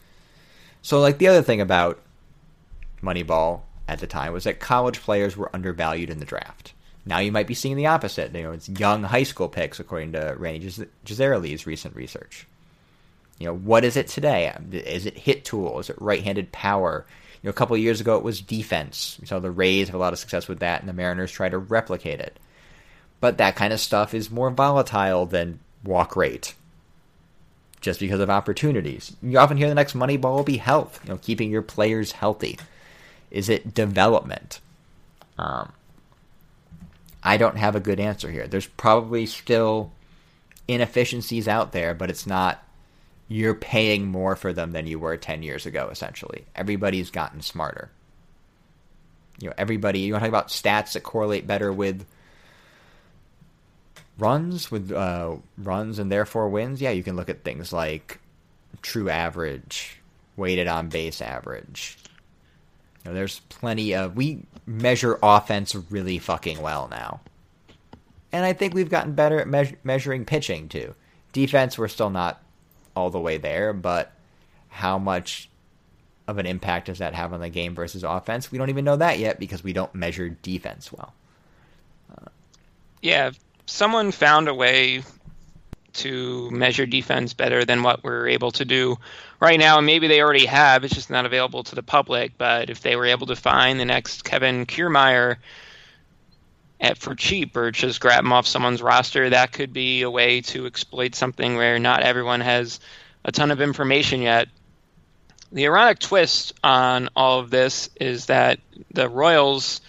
[0.82, 2.00] So, like the other thing about
[3.02, 6.74] Moneyball at the time was that college players were undervalued in the draft.
[7.06, 8.34] Now you might be seeing the opposite.
[8.34, 12.48] You know, it's young high school picks, according to Randy Gis- Jazayerli's recent research.
[13.38, 14.56] You know, what is it today?
[14.72, 15.80] Is it hit tool?
[15.80, 17.06] Is it right-handed power?
[17.42, 19.20] You know, a couple of years ago it was defense.
[19.26, 21.58] So the Rays have a lot of success with that, and the Mariners try to
[21.58, 22.40] replicate it.
[23.20, 26.56] But that kind of stuff is more volatile than walk rate,
[27.82, 29.16] just because of opportunities.
[29.22, 31.00] You often hear the next money ball will be health.
[31.04, 32.58] You know, keeping your players healthy.
[33.30, 34.60] Is it development?
[35.38, 35.72] Um,
[37.26, 38.48] I don't have a good answer here.
[38.48, 39.92] There's probably still
[40.68, 42.64] inefficiencies out there, but it's not
[43.28, 46.46] you're paying more for them than you were 10 years ago, essentially.
[46.56, 47.90] Everybody's gotten smarter.
[49.40, 52.06] You know, everybody, you want to talk about stats that correlate better with
[54.20, 56.80] runs, with uh, runs and therefore wins?
[56.80, 58.20] Yeah, you can look at things like
[58.84, 60.00] true average,
[60.38, 61.98] weighted on base average.
[63.06, 64.16] Know, there's plenty of.
[64.16, 67.22] We measure offense really fucking well now.
[68.32, 70.96] And I think we've gotten better at meas- measuring pitching too.
[71.32, 72.42] Defense, we're still not
[72.96, 74.12] all the way there, but
[74.70, 75.50] how much
[76.28, 78.52] of an impact does that have on the game versus offense?
[78.52, 81.14] We don't even know that yet because we don't measure defense well.
[83.02, 85.04] Yeah, if someone found a way
[85.96, 88.98] to measure defense better than what we're able to do
[89.40, 90.84] right now, and maybe they already have.
[90.84, 92.38] It's just not available to the public.
[92.38, 95.38] But if they were able to find the next Kevin Kiermaier
[96.80, 100.42] at for cheap, or just grab him off someone's roster, that could be a way
[100.42, 102.80] to exploit something where not everyone has
[103.24, 104.50] a ton of information yet.
[105.52, 108.60] The ironic twist on all of this is that
[108.92, 109.80] the Royals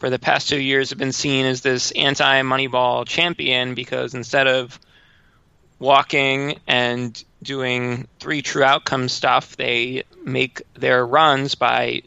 [0.00, 4.48] for the past two years have been seen as this anti Moneyball champion because instead
[4.48, 4.80] of
[5.82, 12.02] walking and doing three true outcome stuff, they make their runs by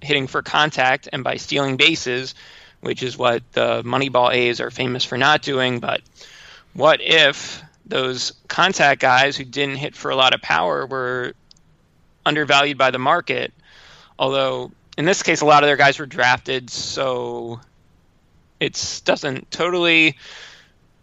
[0.00, 2.34] hitting for contact and by stealing bases,
[2.80, 5.80] which is what the Moneyball A's are famous for not doing.
[5.80, 6.00] But
[6.72, 11.34] what if those contact guys who didn't hit for a lot of power were
[12.24, 13.52] undervalued by the market?
[14.18, 17.60] Although in this case, a lot of their guys were drafted, so
[18.60, 20.16] it doesn't totally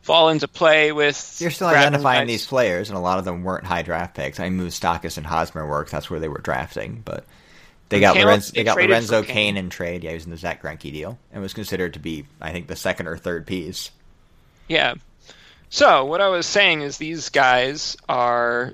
[0.09, 1.37] fall into play with.
[1.39, 4.39] You're still identifying these players, and a lot of them weren't high draft picks.
[4.39, 5.91] I mean, Moustakas and Hosmer worked.
[5.91, 7.25] That's where they were drafting, but
[7.89, 9.21] they got Lorenzo, they got Lorenzo.
[9.21, 10.03] Cain in trade.
[10.03, 12.65] Yeah, he was in the Zack Greinke deal, and was considered to be, I think,
[12.65, 13.91] the second or third piece.
[14.67, 14.95] Yeah.
[15.69, 18.73] So what I was saying is these guys are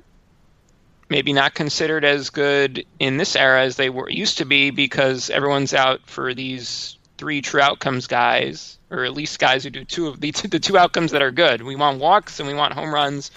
[1.10, 5.30] maybe not considered as good in this era as they were used to be because
[5.30, 10.08] everyone's out for these three true outcomes guys, or at least guys who do two
[10.08, 11.62] of the the two outcomes that are good.
[11.62, 13.32] We want walks and we want home runs.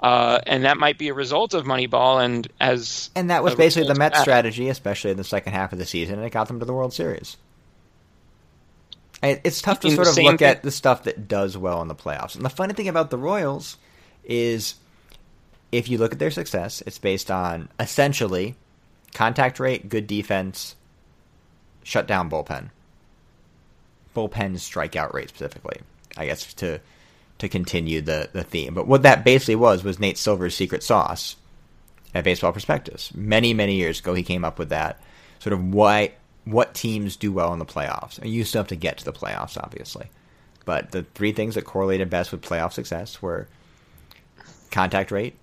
[0.00, 3.88] Uh, and that might be a result of Moneyball, and as And that was basically
[3.88, 6.60] the Mets' strategy, especially in the second half of the season, and it got them
[6.60, 7.36] to the World Series.
[9.20, 11.96] It's tough to sort of look thing- at the stuff that does well in the
[11.96, 12.36] playoffs.
[12.36, 13.76] And the funny thing about the Royals
[14.22, 14.76] is
[15.72, 18.54] if you look at their success, it's based on essentially
[19.14, 20.76] contact rate, good defense,
[21.82, 22.70] shut down bullpen.
[24.18, 25.80] Bullpen strikeout rate specifically,
[26.16, 26.80] I guess to
[27.38, 28.74] to continue the, the theme.
[28.74, 31.36] But what that basically was was Nate Silver's secret sauce
[32.12, 33.14] at Baseball Prospectus.
[33.14, 35.00] Many, many years ago he came up with that
[35.38, 36.12] sort of why
[36.44, 38.18] what teams do well in the playoffs.
[38.18, 40.06] And you still have to get to the playoffs, obviously.
[40.64, 43.46] But the three things that correlated best with playoff success were
[44.70, 45.36] contact rate,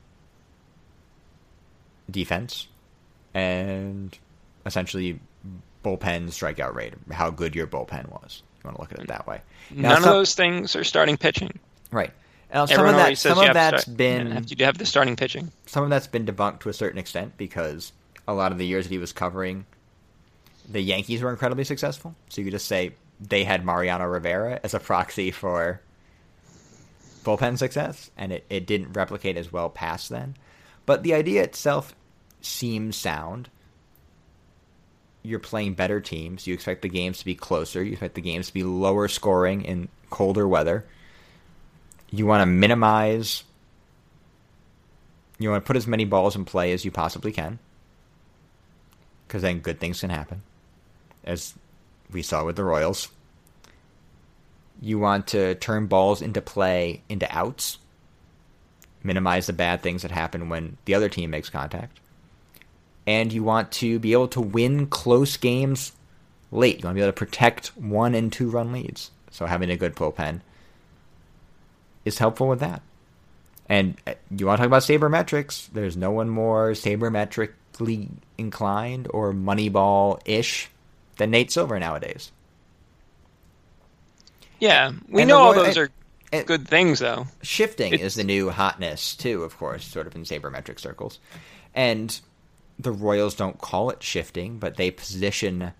[2.11, 2.67] defense,
[3.33, 4.17] and
[4.65, 5.19] essentially
[5.83, 8.43] bullpen strikeout rate, how good your bullpen was.
[8.65, 9.41] You want to look at it that way.
[9.69, 11.59] Now, None of those things are starting pitching.
[11.91, 12.11] Right.
[12.51, 14.77] Now, some Everyone of that, says some of that's start, been you have to have
[14.77, 15.51] the starting pitching.
[15.65, 17.91] some of that's been debunked to a certain extent because
[18.27, 19.65] a lot of the years that he was covering,
[20.67, 22.15] the Yankees were incredibly successful.
[22.29, 25.81] So you could just say they had Mariano Rivera as a proxy for
[27.23, 30.35] bullpen success, and it, it didn't replicate as well past then.
[30.85, 31.93] But the idea itself
[32.41, 33.49] seems sound.
[35.25, 36.45] You're playing better teams.
[36.45, 37.83] You expect the games to be closer.
[37.83, 40.85] You expect the games to be lower scoring in colder weather.
[42.11, 43.43] You want to minimize
[45.37, 47.59] you want to put as many balls in play as you possibly can,
[49.27, 50.41] because then good things can happen,
[51.23, 51.53] as
[52.11, 53.09] we saw with the Royals.
[54.81, 57.79] You want to turn balls into play into outs,
[59.03, 61.99] minimize the bad things that happen when the other team makes contact,
[63.07, 65.91] and you want to be able to win close games
[66.51, 66.79] late.
[66.79, 69.11] You want to be able to protect one and two run leads.
[69.31, 70.41] So having a good bullpen
[72.05, 72.81] is helpful with that.
[73.67, 75.69] And uh, you want to talk about sabermetrics?
[75.73, 80.69] There's no one more sabermetrically inclined or Moneyball ish
[81.17, 82.31] than Nate Silver nowadays.
[84.59, 85.89] Yeah, we And know all those are
[86.45, 87.27] good things, though.
[87.41, 91.19] Shifting It's- is the new hotness too, of course, sort of in sabermetric circles.
[91.73, 92.17] And
[92.77, 95.73] the Royals don't call it shifting, but they position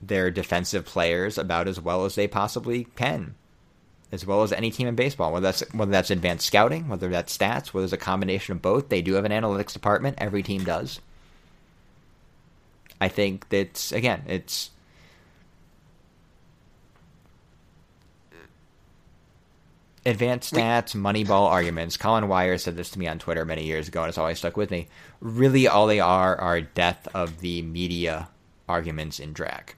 [0.00, 3.34] their defensive players about as well as they possibly can.
[4.10, 7.34] As well as any team in baseball, whether that's whether that's advanced scouting, whether that's
[7.36, 8.90] stats, whether it's a combination of both.
[8.90, 10.18] They do have an analytics department.
[10.20, 11.00] Every team does.
[13.00, 14.70] I think that's again, it's
[20.04, 21.96] advanced stats, moneyball arguments.
[21.96, 24.56] Colin Wire said this to me on Twitter many years ago, and it's always stuck
[24.56, 24.88] with me.
[25.20, 28.28] Really, all they are are death of the media
[28.68, 29.74] arguments in drag.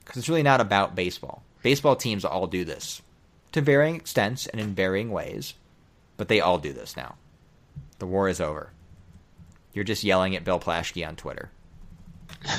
[0.00, 1.42] Because it's really not about baseball.
[1.62, 3.02] Baseball teams all do this
[3.52, 5.54] to varying extents and in varying ways,
[6.16, 7.16] but they all do this now.
[7.98, 8.70] The war is over.
[9.72, 11.50] You're just yelling at Bill Plaschke on Twitter.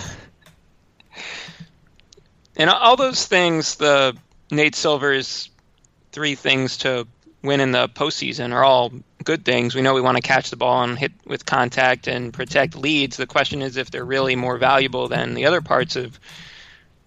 [2.55, 4.15] And all those things, the
[4.51, 5.49] Nate Silver's
[6.11, 7.07] three things to
[7.43, 8.91] win in the postseason are all
[9.23, 9.73] good things.
[9.73, 13.17] We know we want to catch the ball and hit with contact and protect leads.
[13.17, 16.19] The question is if they're really more valuable than the other parts of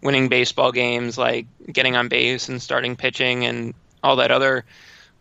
[0.03, 4.65] winning baseball games, like getting on base and starting pitching and all that other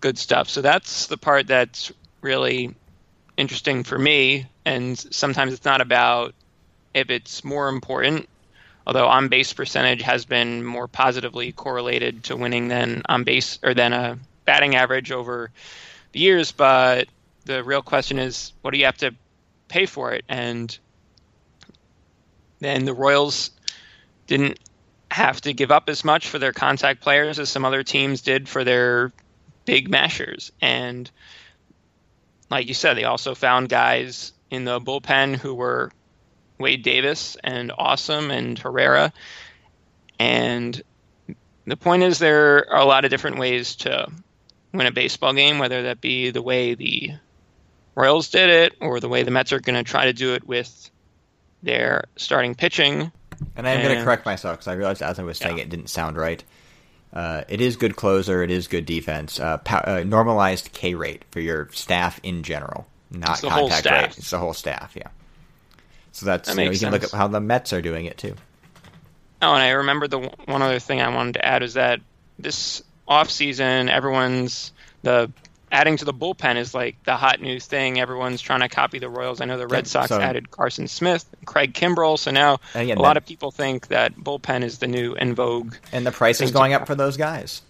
[0.02, 0.50] good stuff.
[0.50, 2.76] So that's the part that's really
[3.38, 4.48] interesting for me.
[4.66, 6.34] And sometimes it's not about
[6.94, 8.28] if it's more important
[8.86, 13.74] although on base percentage has been more positively correlated to winning than on base or
[13.74, 15.52] than a batting average over
[16.12, 16.52] the years.
[16.52, 17.08] But
[17.46, 19.16] the real question is, what do you have to
[19.68, 20.26] pay for it?
[20.28, 20.78] And
[22.60, 23.52] then the Royals
[24.28, 24.60] didn't
[25.12, 28.50] have to give up as much for their contact players as some other teams did
[28.50, 29.12] for their
[29.66, 30.52] big mashers.
[30.62, 31.10] And
[32.50, 35.92] like you said, they also found guys in the bullpen who were
[36.60, 39.12] Wade Davis and Awesome and Herrera.
[40.20, 40.82] And
[41.66, 44.08] the point is, there are a lot of different ways to
[44.74, 47.12] win a baseball game, whether that be the way the
[47.96, 50.48] Royals did it or the way the Mets are going to try to do it
[50.48, 50.90] with
[51.62, 53.12] their starting pitching.
[53.56, 55.64] And I'm going to correct myself because I realized as I was saying Yeah.
[55.64, 56.44] it didn't sound right.
[57.14, 58.42] Uh, it is good closer.
[58.42, 59.40] It is good defense.
[59.40, 63.70] Uh, pow- uh, normalized K rate for your staff in general, not It's the whole
[63.70, 64.18] contact rate.
[64.18, 64.94] It's the whole staff.
[64.96, 65.10] Yeah.
[66.14, 68.18] So that's That you, know, you can look at how the Mets are doing it
[68.18, 68.36] too.
[69.42, 72.00] Oh, and I remember the one other thing I wanted to add is that
[72.40, 75.32] this off season, everyone's the
[75.72, 78.00] adding to the bullpen is like the hot new thing.
[78.00, 79.42] Everyone's trying to copy the Royals.
[79.42, 83.18] I know the Red Sox so- added Carson Smith, Craig Kimbrel, so now a lot
[83.18, 85.76] of people think that bullpen is the new in vogue.
[85.92, 87.64] And the price is going up for those guys.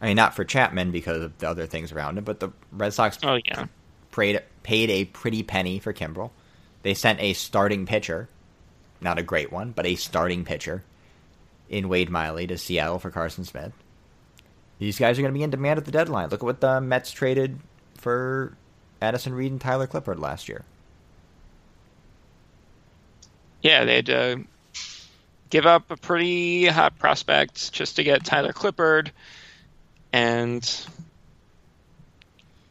[0.00, 2.94] I mean, not for Chapman because of the other things around him, but the Red
[2.94, 3.66] Sox Oh yeah,
[4.10, 6.30] paid, paid a pretty penny for Kimbrel.
[6.82, 8.28] They sent a starting pitcher,
[9.00, 10.82] not a great one, but a starting pitcher.
[11.68, 13.72] in Wade Miley to Seattle for Carson Smith.
[14.80, 16.28] These guys are going to be in demand at the deadline.
[16.30, 17.60] Look at what the Mets traded
[17.96, 18.56] for
[19.00, 20.64] Addison Reed and Tyler Clippard last year.
[23.62, 24.36] Yeah, they had to uh,
[25.50, 29.10] give up a pretty hot prospect just to get Tyler Clippard,
[30.12, 30.86] and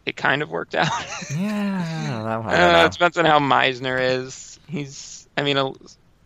[0.10, 0.88] it kind of worked out.
[1.36, 2.50] Yeah, I don't know.
[2.50, 4.60] I Uh, it depends on how Meisner is.
[4.68, 5.72] He's, I mean, a-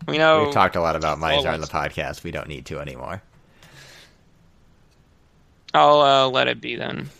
[0.08, 0.44] we know.
[0.44, 2.24] We've talked a lot about Meisner on the podcast.
[2.24, 3.22] We don't need to anymore.
[5.72, 7.10] I'll uh, let it be then.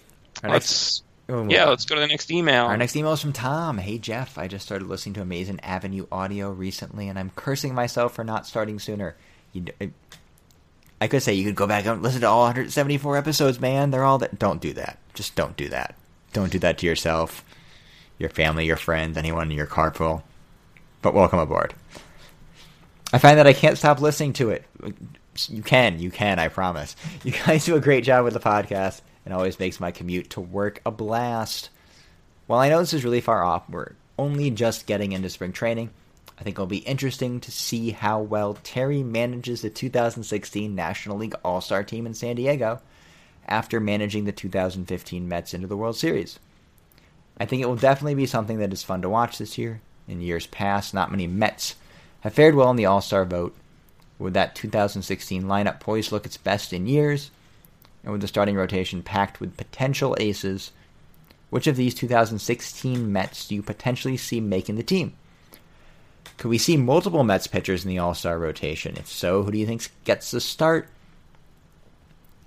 [0.42, 2.64] Our Let's, we'll yeah, let's go to the next email.
[2.66, 3.78] Our next email is from Tom.
[3.78, 8.14] Hey Jeff, I just started listening to Amazing Avenue Audio recently, and I'm cursing myself
[8.14, 9.16] for not starting sooner.
[9.52, 9.64] You,
[11.00, 13.90] I could say you could go back and listen to all 174 episodes, man.
[13.90, 14.38] They're all that.
[14.38, 14.98] Don't do that.
[15.14, 15.96] Just don't do that.
[16.34, 17.44] Don't do that to yourself,
[18.18, 20.24] your family, your friends, anyone in your carpool.
[21.00, 21.74] But welcome aboard.
[23.12, 24.64] I find that I can't stop listening to it.
[25.48, 26.96] You can, you can, I promise.
[27.22, 29.00] You guys do a great job with the podcast.
[29.24, 31.70] and always makes my commute to work a blast.
[32.48, 35.90] While I know this is really far off, we're only just getting into spring training.
[36.36, 41.36] I think it'll be interesting to see how well Terry manages the 2016 National League
[41.44, 42.80] All Star team in San Diego
[43.46, 46.38] after managing the 2015 Mets into the World Series.
[47.38, 49.80] I think it will definitely be something that is fun to watch this year.
[50.06, 51.74] In years past, not many Mets
[52.20, 53.54] have fared well in the All Star vote.
[54.18, 57.30] With that 2016 lineup poised to look its best in years,
[58.02, 60.70] and with the starting rotation packed with potential aces,
[61.50, 65.14] which of these 2016 Mets do you potentially see making the team?
[66.36, 68.96] Could we see multiple Mets pitchers in the All Star rotation?
[68.96, 70.88] If so, who do you think gets the start?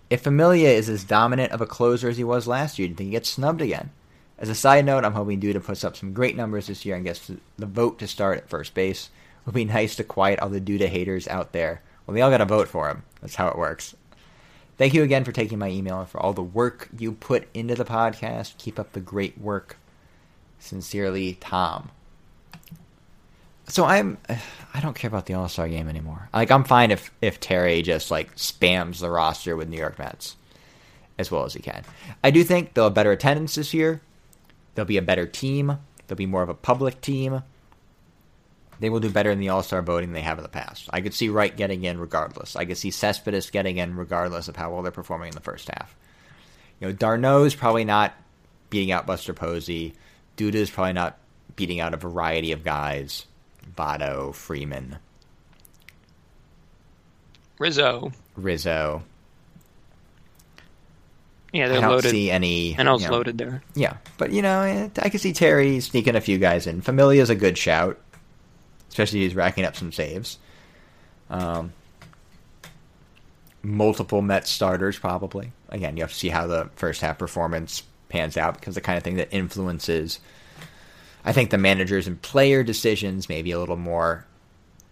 [0.09, 2.95] If Familia is as dominant of a closer as he was last year, do you
[2.95, 3.91] think he gets snubbed again?
[4.39, 7.03] As a side note, I'm hoping Duda puts up some great numbers this year and
[7.03, 9.09] gets the vote to start at first base.
[9.41, 11.81] It would be nice to quiet all the Duda haters out there.
[12.05, 13.03] Well, they all got to vote for him.
[13.21, 13.95] That's how it works.
[14.77, 17.75] Thank you again for taking my email and for all the work you put into
[17.75, 18.57] the podcast.
[18.57, 19.77] Keep up the great work.
[20.59, 21.89] Sincerely, Tom.
[23.67, 24.17] So I'm
[24.73, 26.29] I don't care about the All Star game anymore.
[26.33, 30.35] Like I'm fine if if Terry just like spams the roster with New York Mets
[31.17, 31.83] as well as he can.
[32.23, 34.01] I do think they'll have better attendance this year.
[34.75, 35.79] They'll be a better team.
[36.07, 37.41] They'll be more of a public team.
[38.79, 40.87] They will do better in the All Star voting than they have in the past.
[40.91, 42.55] I could see Wright getting in regardless.
[42.55, 45.69] I could see Cespedes getting in regardless of how well they're performing in the first
[45.69, 45.95] half.
[46.79, 48.13] You know, d'Arnaud's probably not
[48.69, 49.95] beating out Buster Posey.
[50.35, 51.17] Duda's probably not
[51.55, 53.25] beating out a variety of guys.
[53.75, 54.97] Votto, Freeman,
[57.59, 58.11] Rizzo.
[58.35, 59.03] Rizzo.
[61.53, 62.11] Yeah, they're I don't loaded.
[62.11, 62.75] see any.
[62.77, 63.63] and else you know, loaded there.
[63.73, 66.81] Yeah, but you know, eh, I could see Terry sneaking a few guys in.
[66.81, 67.99] Familia's a good shout,
[68.89, 70.37] especially if he's racking up some saves.
[71.29, 71.73] Um,
[73.63, 75.51] multiple Mets starters probably.
[75.69, 78.97] Again, you have to see how the first half performance pans out because the kind
[78.97, 80.19] of thing that influences,
[81.27, 84.25] I think, the managers and player decisions maybe a little more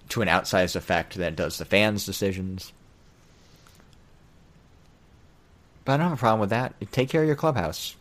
[0.09, 2.73] to an outsized effect than it does the fans' decisions.
[5.85, 6.73] But I don't have a problem with that.
[6.91, 7.95] Take care of your clubhouse.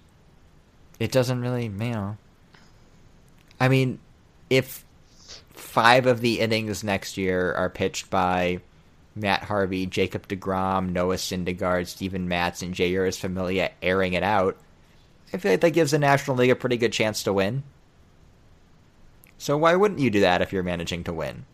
[0.99, 2.17] It doesn't really, you know.
[3.61, 4.01] I mean,
[4.51, 4.85] if
[5.53, 8.59] five of the innings next year are pitched by
[9.15, 14.57] Matt Harvey, Jacob DeGrom, Noah Syndergaard, Stephen Matz, and Jeurys Familia airing it out,
[15.33, 17.63] I feel like that gives the National League a pretty good chance to win.
[19.39, 21.45] So why wouldn't you do that if you're managing to win?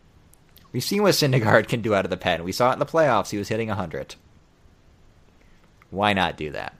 [0.72, 2.44] We've seen what Syndergaard can do out of the pen.
[2.44, 3.30] We saw it in the playoffs.
[3.30, 4.14] He was hitting 100.
[5.90, 6.74] Why not do that?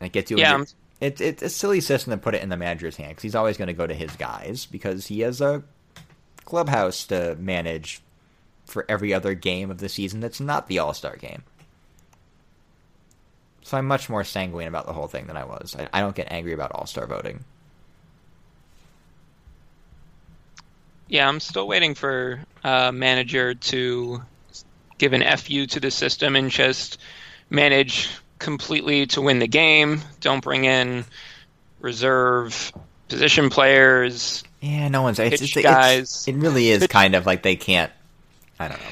[0.00, 0.38] And it gets you.
[0.38, 0.66] Yeah, a I'm-
[0.98, 3.58] it, it's a silly system to put it in the manager's hand because he's always
[3.58, 5.62] going to go to his guys because he has a
[6.46, 8.00] clubhouse to manage
[8.64, 11.42] for every other game of the season that's not the All Star game.
[13.62, 15.76] So I'm much more sanguine about the whole thing than I was.
[15.78, 17.44] I, I don't get angry about All Star voting.
[21.08, 24.22] Yeah, I'm still waiting for a manager to
[24.98, 26.98] give an FU to the system and just
[27.50, 30.00] manage completely to win the game.
[30.20, 31.04] Don't bring in
[31.80, 32.72] reserve
[33.08, 34.42] position players.
[34.60, 35.18] Yeah, no one's.
[35.18, 36.26] It's, it's, it's, guys.
[36.26, 37.92] it really is kind of like they can't.
[38.58, 38.86] I don't know.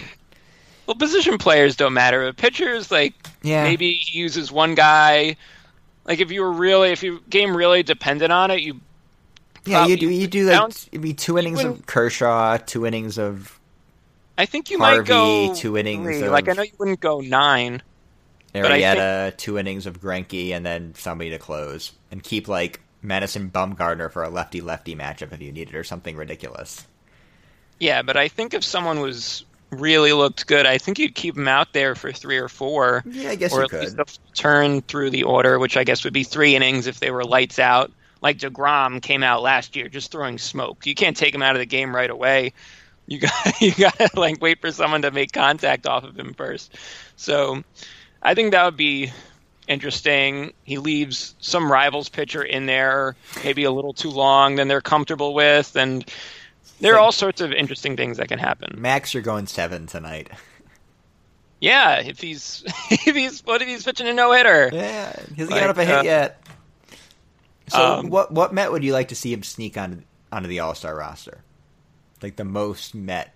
[0.87, 2.27] Well, position players don't matter.
[2.27, 3.65] But pitchers, like Yeah.
[3.65, 5.37] maybe he uses one guy.
[6.05, 8.81] Like if you were really, if your game really depended on it, you
[9.67, 10.09] Yeah, you do.
[10.11, 13.59] You do like bounce- it'd be two innings of Kershaw, two innings of
[14.37, 16.23] I think you Harvey, might go two innings three.
[16.23, 17.83] of- Like I know you wouldn't go nine.
[18.55, 22.81] I think- Arrieta, two innings of Greinke, and then somebody to close, and keep like
[23.03, 26.87] Madison Bumgarner for a lefty-lefty matchup if you need it, or something ridiculous.
[27.81, 31.49] Yeah, but I think if someone was really looked good, I think you'd keep him
[31.49, 33.03] out there for three or four.
[33.07, 34.09] Yeah, I guess or you at least could.
[34.09, 37.25] a turn through the order, which I guess would be three innings if they were
[37.25, 37.91] lights out.
[38.25, 40.87] Like Degrom came out last year, just throwing smoke.
[40.87, 42.55] You can't take him out of the game right away.
[43.07, 46.33] You got you got to like wait for someone to make contact off of him
[46.33, 46.75] first.
[47.17, 47.63] So,
[48.23, 49.13] I think that would be
[49.69, 50.55] interesting.
[50.65, 53.15] He leaves some rivals pitcher in there,
[53.45, 56.11] maybe a little too long than they're comfortable with, and
[56.81, 58.81] there are all sorts of interesting things that can happen.
[58.81, 60.31] Max, you're going seven tonight.
[61.61, 64.71] Yeah, if he's if he's what if he's pitching a no hitter?
[64.73, 66.41] Yeah, he hasn't Like, got up a hit uh, yet.
[67.69, 70.03] So, um, what what Met would you like to see him sneak onto
[70.33, 71.43] onto the All Star roster?
[72.23, 73.35] Like the most Met,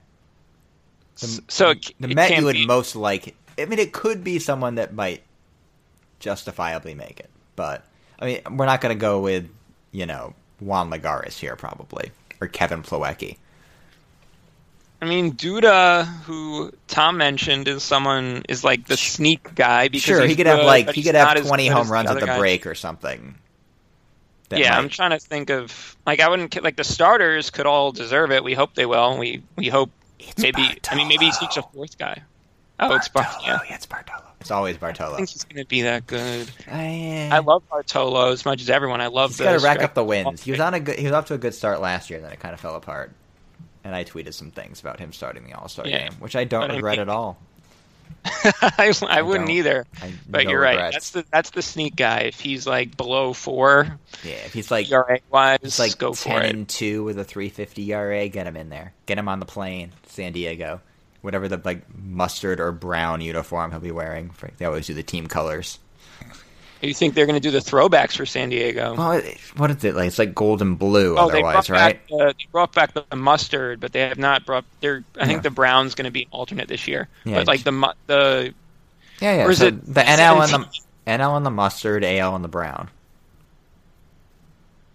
[1.20, 3.34] the, So it, the it Met you would be- most like.
[3.58, 5.22] I mean, it could be someone that might
[6.20, 7.84] justifiably make it, but
[8.20, 9.48] I mean, we're not going to go with
[9.90, 12.10] you know Juan Lagares here probably
[12.40, 13.36] or Kevin Plawecki.
[15.00, 20.26] I mean, Duda, who Tom mentioned, is someone is like the sneak guy because Sure,
[20.26, 23.36] he could have like he could have twenty home runs at the break or something.
[24.50, 27.66] That yeah, might- I'm trying to think of like I wouldn't like the starters could
[27.66, 28.42] all deserve it.
[28.44, 29.18] We hope they will.
[29.18, 30.78] We we hope It's maybe.
[30.90, 32.22] I mean, maybe he sneaks a fourth guy.
[32.80, 33.44] Oh, oh it's Bartolo.
[33.44, 33.58] yeah.
[33.68, 34.22] Yeah, it's Bartolo.
[34.40, 35.14] It's always Bartolo.
[35.14, 36.48] I think he's going to be that good.
[36.70, 39.00] I, I love Bartolo as much as everyone.
[39.00, 40.44] I love He's the got to rack up the wins.
[40.44, 40.96] He was on a good.
[40.96, 42.76] He was off to a good start last year, and then it kind of fell
[42.76, 43.10] apart.
[43.82, 46.08] And I tweeted some things about him starting the All Star Yeah.
[46.08, 47.38] game, which I don't But I regret mean- at all.
[48.24, 49.86] I, I wouldn't either.
[50.02, 50.74] I- But no you're right.
[50.76, 50.94] regrets.
[50.94, 52.20] That's the that's the sneak guy.
[52.20, 56.32] If he's like below four Yeah, if he's like ERA wise, he's like go ten
[56.34, 56.54] for it.
[56.54, 58.92] and two with a three fifty ERA, get him in there.
[59.06, 60.80] Get him on the plane, San Diego,
[61.22, 64.30] whatever the like mustard or brown uniform he'll be wearing.
[64.30, 65.78] For, they always do the team colors.
[66.80, 68.94] You think they're going to do the throwbacks for San Diego?
[68.94, 69.20] Well,
[69.56, 70.06] what is it like?
[70.06, 71.16] It's like gold and blue.
[71.16, 72.08] oh, otherwise, brought right?
[72.08, 74.64] back they brought back the mustard, but they have not brought.
[74.80, 75.26] They're I Yeah.
[75.26, 77.08] think the brown's going to be alternate this year.
[77.24, 77.72] Yeah, but like the
[78.06, 78.54] the
[79.20, 79.44] Yeah, yeah.
[79.46, 82.48] Or is so it the NL and the NL and the mustard, AL and the
[82.48, 82.88] brown?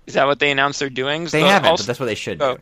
[0.05, 1.25] is that what they announced they're doing?
[1.25, 2.61] They The- haven't, also- but that's what they should oh, do.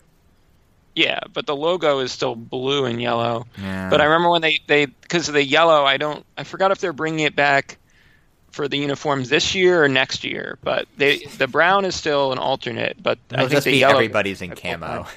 [0.93, 3.47] Yeah, but the logo is still blue and yellow.
[3.57, 3.89] Yeah.
[3.89, 6.79] But I remember when they they because of the yellow, I don't I forgot if
[6.79, 7.77] they're bringing it back
[8.51, 10.57] for the uniforms this year or next year.
[10.63, 13.01] But they the brown is still an alternate.
[13.01, 15.07] But I It'll think just the be yellow everybody's in I camo.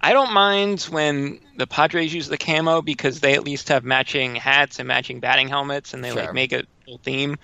[0.00, 4.34] I don't mind when the Padres use the camo because they at least have matching
[4.36, 6.22] hats and matching batting helmets, and they Sure.
[6.26, 7.36] like make a full theme.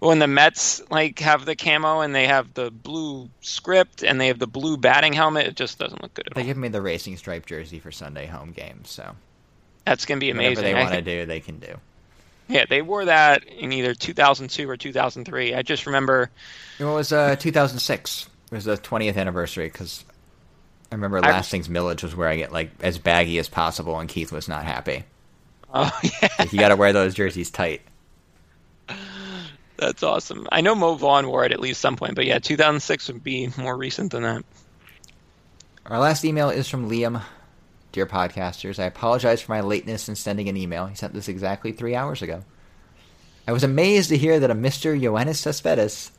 [0.00, 4.20] But when the Mets like have the camo and they have the blue script and
[4.20, 6.46] they have the blue batting helmet, it just doesn't look good at They all.
[6.46, 9.16] give me the racing stripe jersey for Sunday home games, so
[9.84, 10.64] That's gonna be whatever amazing.
[10.64, 11.78] they want to do, they can do.
[12.48, 15.54] Yeah, they wore that in either 2002 or 2003.
[15.54, 16.30] I just remember.
[16.78, 18.28] It was uh, 2006.
[18.50, 20.04] It was the 20th anniversary because
[20.92, 24.30] I remember I- Lastings Milledge was wearing it like as baggy as possible, and Keith
[24.30, 25.04] was not happy.
[25.72, 27.80] Oh yeah, Like, you got to wear those jerseys tight.
[29.76, 30.46] that's awesome.
[30.52, 33.48] I know Mo Vaughn wore it at least some point, but yeah, 2006 would be
[33.58, 34.44] more recent than that.
[35.86, 37.22] Our last email is from Liam.
[37.94, 40.86] Dear podcasters, I apologize for my lateness in sending an email.
[40.86, 42.42] He sent this exactly three hours ago.
[43.46, 45.00] I was amazed to hear that a Mr.
[45.00, 46.10] Yoenis Cespedes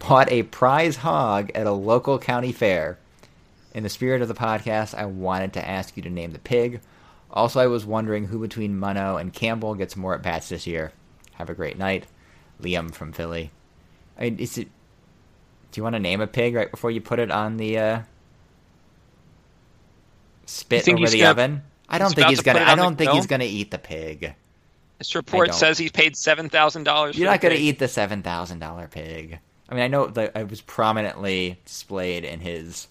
[0.00, 2.98] bought a prize hog at a local county fair.
[3.72, 6.80] In the spirit of the podcast, I wanted to ask you to name the pig.
[7.30, 10.90] Also, I was wondering who between Muno and Campbell gets more at bats this year.
[11.34, 12.08] Have a great night.
[12.60, 13.52] Liam from Philly.
[14.18, 14.66] I mean, is it.
[15.70, 18.02] Do you want to name a pig right before you put it on the uh,
[20.52, 21.62] spit think over he's the gonna- oven?
[21.88, 22.60] I don't think he's gonna.
[22.60, 24.34] I don't think he's gonna eat the pig.
[24.98, 27.18] This report says he paid seven thousand dollars.
[27.18, 29.38] You're not gonna eat the seven thousand dollar pig.
[29.68, 32.86] I mean, I know that it was prominently displayed in his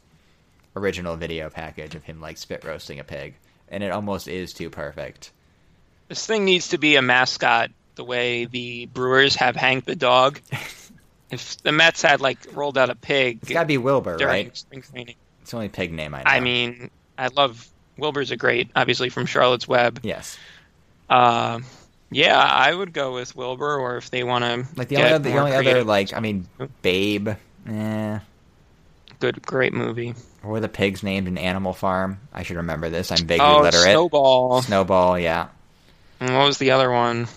[0.76, 3.36] original video package of him like spit roasting a pig,
[3.70, 5.32] and it almost is too perfect.
[6.10, 10.40] This thing needs to be a mascot, the way the Brewers have Hank the dog.
[11.32, 14.56] if the Mets had like rolled out a pig It's gotta be Wilbur, right?
[14.56, 16.24] spring training, It's the only pig name I know.
[16.26, 16.90] I mean,
[17.22, 17.68] I love
[17.98, 20.00] Wilbur's a great, obviously from Charlotte's Web.
[20.04, 20.38] yes.
[21.10, 21.60] Uh,
[22.10, 25.30] yeah, I would go with Wilbur, or if they want to Like the only other,
[25.30, 26.48] the only other like I mean,
[26.82, 27.30] Babe,
[27.68, 28.20] eh.
[29.20, 30.16] good, great movie.
[30.44, 32.20] Or the pigs named in Animal Farm.
[32.34, 33.12] I should remember this.
[33.12, 33.84] I'm vaguely Oh, literate.
[33.84, 34.62] Snowball.
[34.64, 35.50] Snowball, yeah.
[36.20, 37.28] And what was the other one?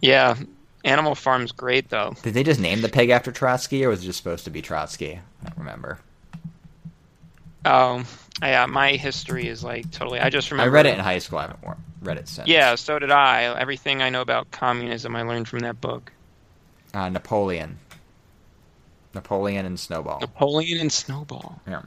[0.00, 0.36] Yeah,
[0.84, 2.14] Animal Farm's great though.
[2.22, 4.60] Did they just name the pig after Trotsky, or was it just supposed to be
[4.62, 5.20] Trotsky?
[5.42, 5.98] I don't remember.
[7.64, 8.04] Oh,
[8.42, 10.20] yeah, my history is like totally.
[10.20, 10.70] I just remember.
[10.70, 11.38] I read it in high school.
[11.38, 12.48] I haven't read it since.
[12.48, 13.44] Yeah, so did I.
[13.60, 16.12] Everything I know about communism, I learned from that book.
[16.94, 17.78] Uh, Napoleon.
[19.14, 20.20] Napoleon and Snowball.
[20.20, 21.60] Napoleon and Snowball.
[21.68, 21.82] Yeah.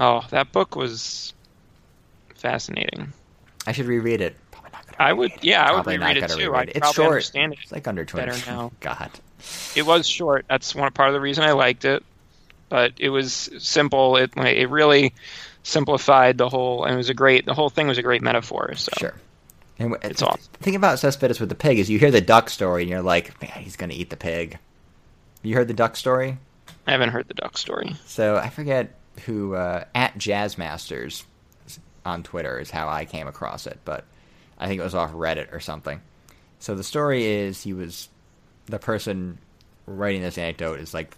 [0.00, 1.34] Oh, that book was
[2.36, 3.12] fascinating.
[3.66, 4.36] I should reread it.
[4.50, 6.38] Probably not gonna I would, yeah, I would reread it too.
[6.38, 6.76] reread I'd it.
[6.76, 7.06] It's probably short.
[7.08, 7.58] understand it.
[7.62, 8.30] It's like under twenty.
[8.30, 8.72] better now.
[8.80, 9.10] God.
[9.74, 10.46] It was short.
[10.48, 12.02] That's one part of the reason I liked it.
[12.68, 14.16] But it was simple.
[14.16, 15.14] It it really
[15.62, 17.46] simplified the whole, and it was a great.
[17.46, 18.74] The whole thing was a great metaphor.
[18.74, 19.14] So Sure.
[19.78, 20.52] And w- It's th- awesome.
[20.52, 23.02] The thing about Cespedes with the pig is you hear the duck story and you're
[23.02, 24.58] like, man, he's going to eat the pig.
[25.42, 26.38] You heard the duck story?
[26.86, 27.94] I haven't heard the duck story.
[28.06, 31.22] So I forget who, uh, at Jazzmasters
[32.04, 34.04] on Twitter is how I came across it, but
[34.58, 36.00] I think it was off Reddit or something.
[36.58, 38.08] So the story is he was,
[38.66, 39.38] the person
[39.86, 41.14] writing this anecdote is like,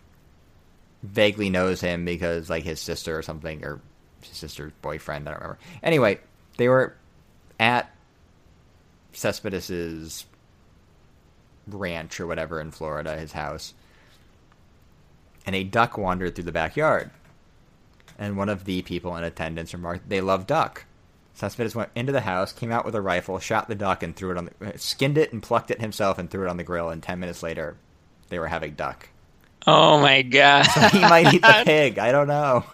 [1.02, 3.80] vaguely knows him because like his sister or something, or
[4.22, 5.58] his sister's boyfriend, I don't remember.
[5.82, 6.20] Anyway,
[6.56, 6.94] they were
[7.58, 7.94] at
[9.12, 10.26] Cespedes's
[11.66, 13.74] ranch or whatever in Florida, his house,
[15.46, 17.10] and a duck wandered through the backyard.
[18.18, 20.84] And one of the people in attendance remarked they love duck.
[21.32, 24.30] Cespedes went into the house, came out with a rifle, shot the duck, and threw
[24.32, 26.90] it on the skinned it and plucked it himself and threw it on the grill.
[26.90, 27.76] And ten minutes later,
[28.28, 29.08] they were having duck.
[29.66, 30.66] Oh my god!
[30.92, 31.98] He might eat the pig.
[31.98, 32.64] I don't know.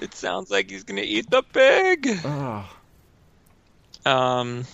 [0.00, 2.08] it sounds like he's gonna eat the pig.
[2.24, 2.68] Oh,
[4.04, 4.64] Um,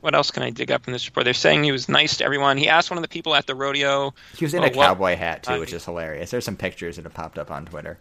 [0.00, 1.24] what else can I dig up in this report?
[1.24, 2.56] They're saying he was nice to everyone.
[2.56, 4.14] He asked one of the people at the rodeo.
[4.36, 6.30] he was in well, a what- cowboy hat too, uh, which is hilarious.
[6.30, 7.98] There's some pictures that have popped up on Twitter.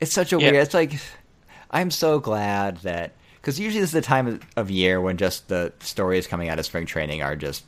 [0.00, 0.50] It's such a Yeah.
[0.52, 0.62] weird.
[0.64, 0.92] It's like
[1.70, 5.48] I'm so glad that because usually this is the time of- of year when just
[5.48, 7.64] the stories coming out of spring training are just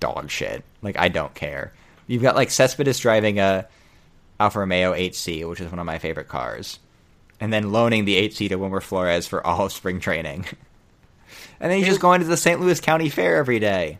[0.00, 0.62] dog shit.
[0.82, 1.72] Like I don't care.
[2.06, 3.66] You've got like Cespedes driving a
[4.38, 6.78] Alfa Romeo 8C, which is one of my favorite cars,
[7.40, 10.44] and then loaning the 8C to Wilmer Flores for all of spring training.
[11.60, 12.60] and then he's just going to the St.
[12.60, 13.98] Lucie County Fair every day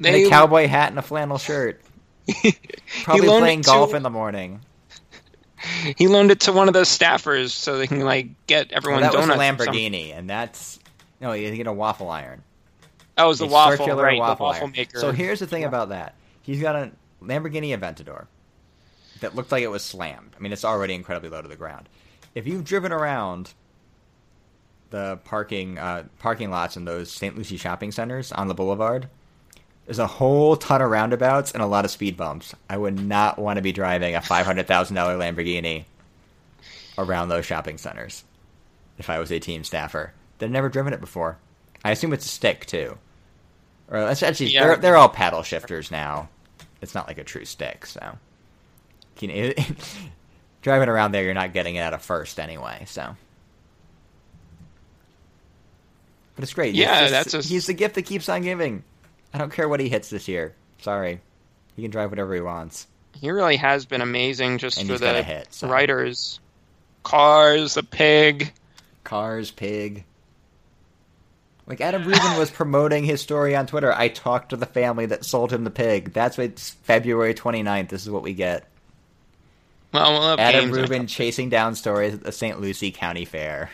[0.00, 1.80] in a cowboy hat and a flannel shirt.
[3.04, 4.60] Probably playing golf to- in the morning.
[5.96, 9.12] he loaned it to one of the staffers so they can like get everyone Well,
[9.12, 9.60] that was a donuts.
[9.62, 9.92] or something.
[9.92, 10.78] Lamborghini, and that's
[11.20, 12.42] no, you get a waffle iron.
[13.18, 14.18] Oh, that was the A waffle, circular right?
[14.18, 14.72] waffle the waffle iron.
[14.76, 14.98] maker.
[15.00, 16.90] So here's the thing about that: he's got a
[17.22, 18.26] Lamborghini Aventador
[19.20, 20.34] that looked like it was slammed.
[20.36, 21.88] I mean, it's already incredibly low to the ground.
[22.34, 23.52] If you've driven around
[24.90, 27.36] the parking uh, parking lots in those St.
[27.36, 29.08] Lucie shopping centers on the boulevard,
[29.86, 32.54] there's a whole ton of roundabouts and a lot of speed bumps.
[32.68, 35.84] I would not want to be driving a five hundred thousand dollar Lamborghini
[36.98, 38.24] around those shopping centers
[38.98, 40.12] if I was a team staffer.
[40.38, 41.38] They've never driven it before.
[41.84, 42.98] I assume it's a stick too.
[43.90, 44.64] Or actually Yeah.
[44.66, 46.28] they're they're all paddle shifters now.
[46.80, 48.16] It's not like a true stick, so
[49.18, 49.52] you know,
[50.62, 52.84] driving around there, you're not getting it at a first anyway.
[52.86, 53.16] So,
[56.36, 56.70] but it's great.
[56.70, 58.82] It's Yeah, just- that's a- he's the gift that keeps on giving.
[59.34, 60.54] I don't care what he hits this year.
[60.80, 61.20] Sorry,
[61.76, 62.86] he can drive whatever he wants.
[63.20, 65.68] he really has been amazing just And for the a hit, so.
[65.68, 66.40] writers.
[67.02, 68.52] Cars, the pig.
[69.04, 70.04] Cars, pig.
[71.70, 73.92] Like Adam Rubin was promoting his story on Twitter.
[73.92, 76.12] I talked to the family that sold him the pig.
[76.12, 77.90] That's what it's February 29th.
[77.90, 78.66] This is what we get.
[79.94, 82.60] Well, we'll Adam games in a Rubin chasing down stories at the St.
[82.60, 83.70] Lucie County Fair.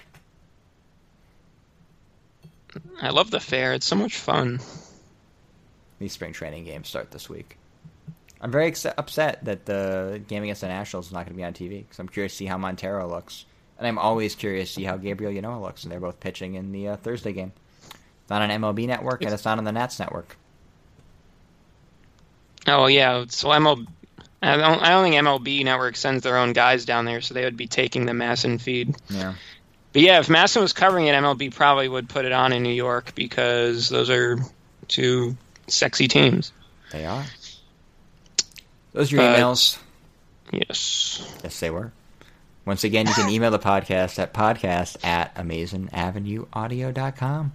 [3.01, 3.73] I love the fair.
[3.73, 4.61] It's so much fun.
[5.99, 7.57] These spring training games start this week.
[8.43, 11.45] I'm very ex- upset that the game against the Nationals is not going to be
[11.45, 13.47] on TV because I'm curious to see how Montero looks,
[13.79, 16.73] and I'm always curious to see how Gabriel Ynoa looks, and they're both pitching in
[16.73, 17.53] the uh, Thursday game.
[18.27, 20.37] It's not on MLB Network, and it's not on the Nats Network.
[22.67, 23.87] Oh yeah, so MLB.
[24.43, 27.45] I don't, I don't think MLB Network sends their own guys down there, so they
[27.45, 28.97] would be taking the MASN feed.
[29.09, 29.35] Yeah.
[29.93, 32.73] But yeah, if MASN was covering it, MLB probably would put it on in New
[32.73, 34.39] York because those are
[34.89, 35.37] two
[35.69, 36.53] sexy teams.
[36.93, 37.25] They are.
[38.93, 39.79] Those are your Uh, emails.
[40.53, 41.39] Yes.
[41.45, 41.93] Yes, they were.
[42.65, 47.53] Once again, you can email the podcast at podcast at amazingavenueaudio.com.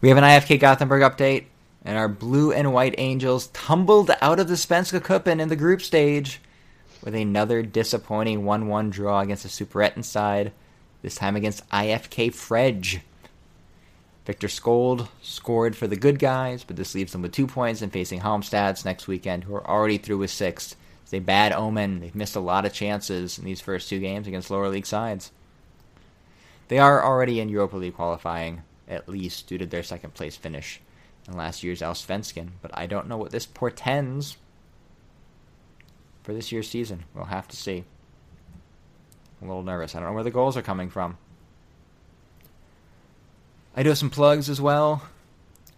[0.00, 1.44] We have an IFK Gothenburg update,
[1.84, 5.82] and our blue and white angels tumbled out of the Svenska Cupen in the group
[5.82, 6.40] stage
[7.04, 10.52] with another disappointing 1 1 draw against the Superettan side,
[11.02, 13.00] this time against IFK Fredge.
[14.24, 17.92] Victor Skold scored for the good guys, but this leaves them with two points and
[17.92, 20.76] facing Halmstads next weekend, who are already through with sixth.
[21.02, 22.00] It's a bad omen.
[22.00, 25.30] They've missed a lot of chances in these first two games against lower league sides.
[26.68, 30.80] They are already in Europa League qualifying, at least due to their second place finish
[31.28, 34.36] in last year's Allsvenskan, but I don't know what this portends
[36.22, 37.04] for this year's season.
[37.14, 37.84] We'll have to see.
[39.40, 39.94] I'm a little nervous.
[39.94, 41.16] I don't know where the goals are coming from.
[43.74, 45.02] I do have some plugs as well.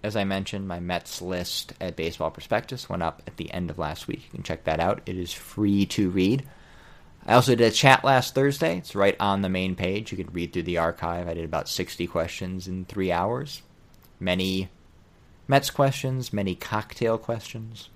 [0.02, 3.78] As I mentioned, my Mets list at Baseball Prospectus went up at the end of
[3.78, 4.24] last week.
[4.24, 5.02] You can check that out.
[5.06, 6.44] It is free to read.
[7.24, 8.78] I also did a chat last Thursday.
[8.78, 10.10] It's right on the main page.
[10.10, 11.28] You can read through the archive.
[11.28, 13.62] I did about 60 questions in three hours.
[14.18, 14.70] Many
[15.46, 17.90] Mets questions, many cocktail questions.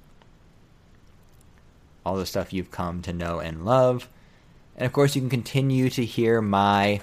[2.05, 4.09] All the stuff you've come to know and love.
[4.77, 7.01] And of course, you can continue to hear my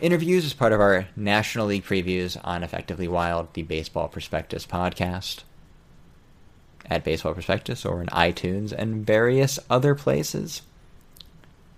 [0.00, 5.42] interviews as part of our National League previews on Effectively Wild, the Baseball Prospectus podcast
[6.86, 10.62] at Baseball Prospectus or in iTunes and various other places.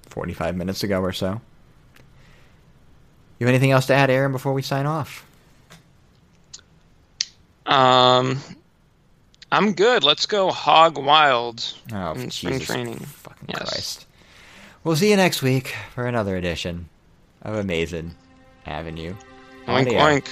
[0.08, 1.40] 45 minutes ago or so.
[3.38, 5.26] You have anything else to add, Aaron, before we sign off?
[7.66, 8.40] Um,
[9.52, 10.02] I'm good.
[10.04, 12.98] Let's go hog wild Oh, in Jesus spring training.
[12.98, 13.58] fucking Yes.
[13.68, 14.06] Christ.
[14.84, 16.88] We'll see you next week for another edition
[17.42, 18.14] of Amazing
[18.66, 19.14] Avenue.
[19.66, 19.98] Oink Audio.
[20.00, 20.28] oink.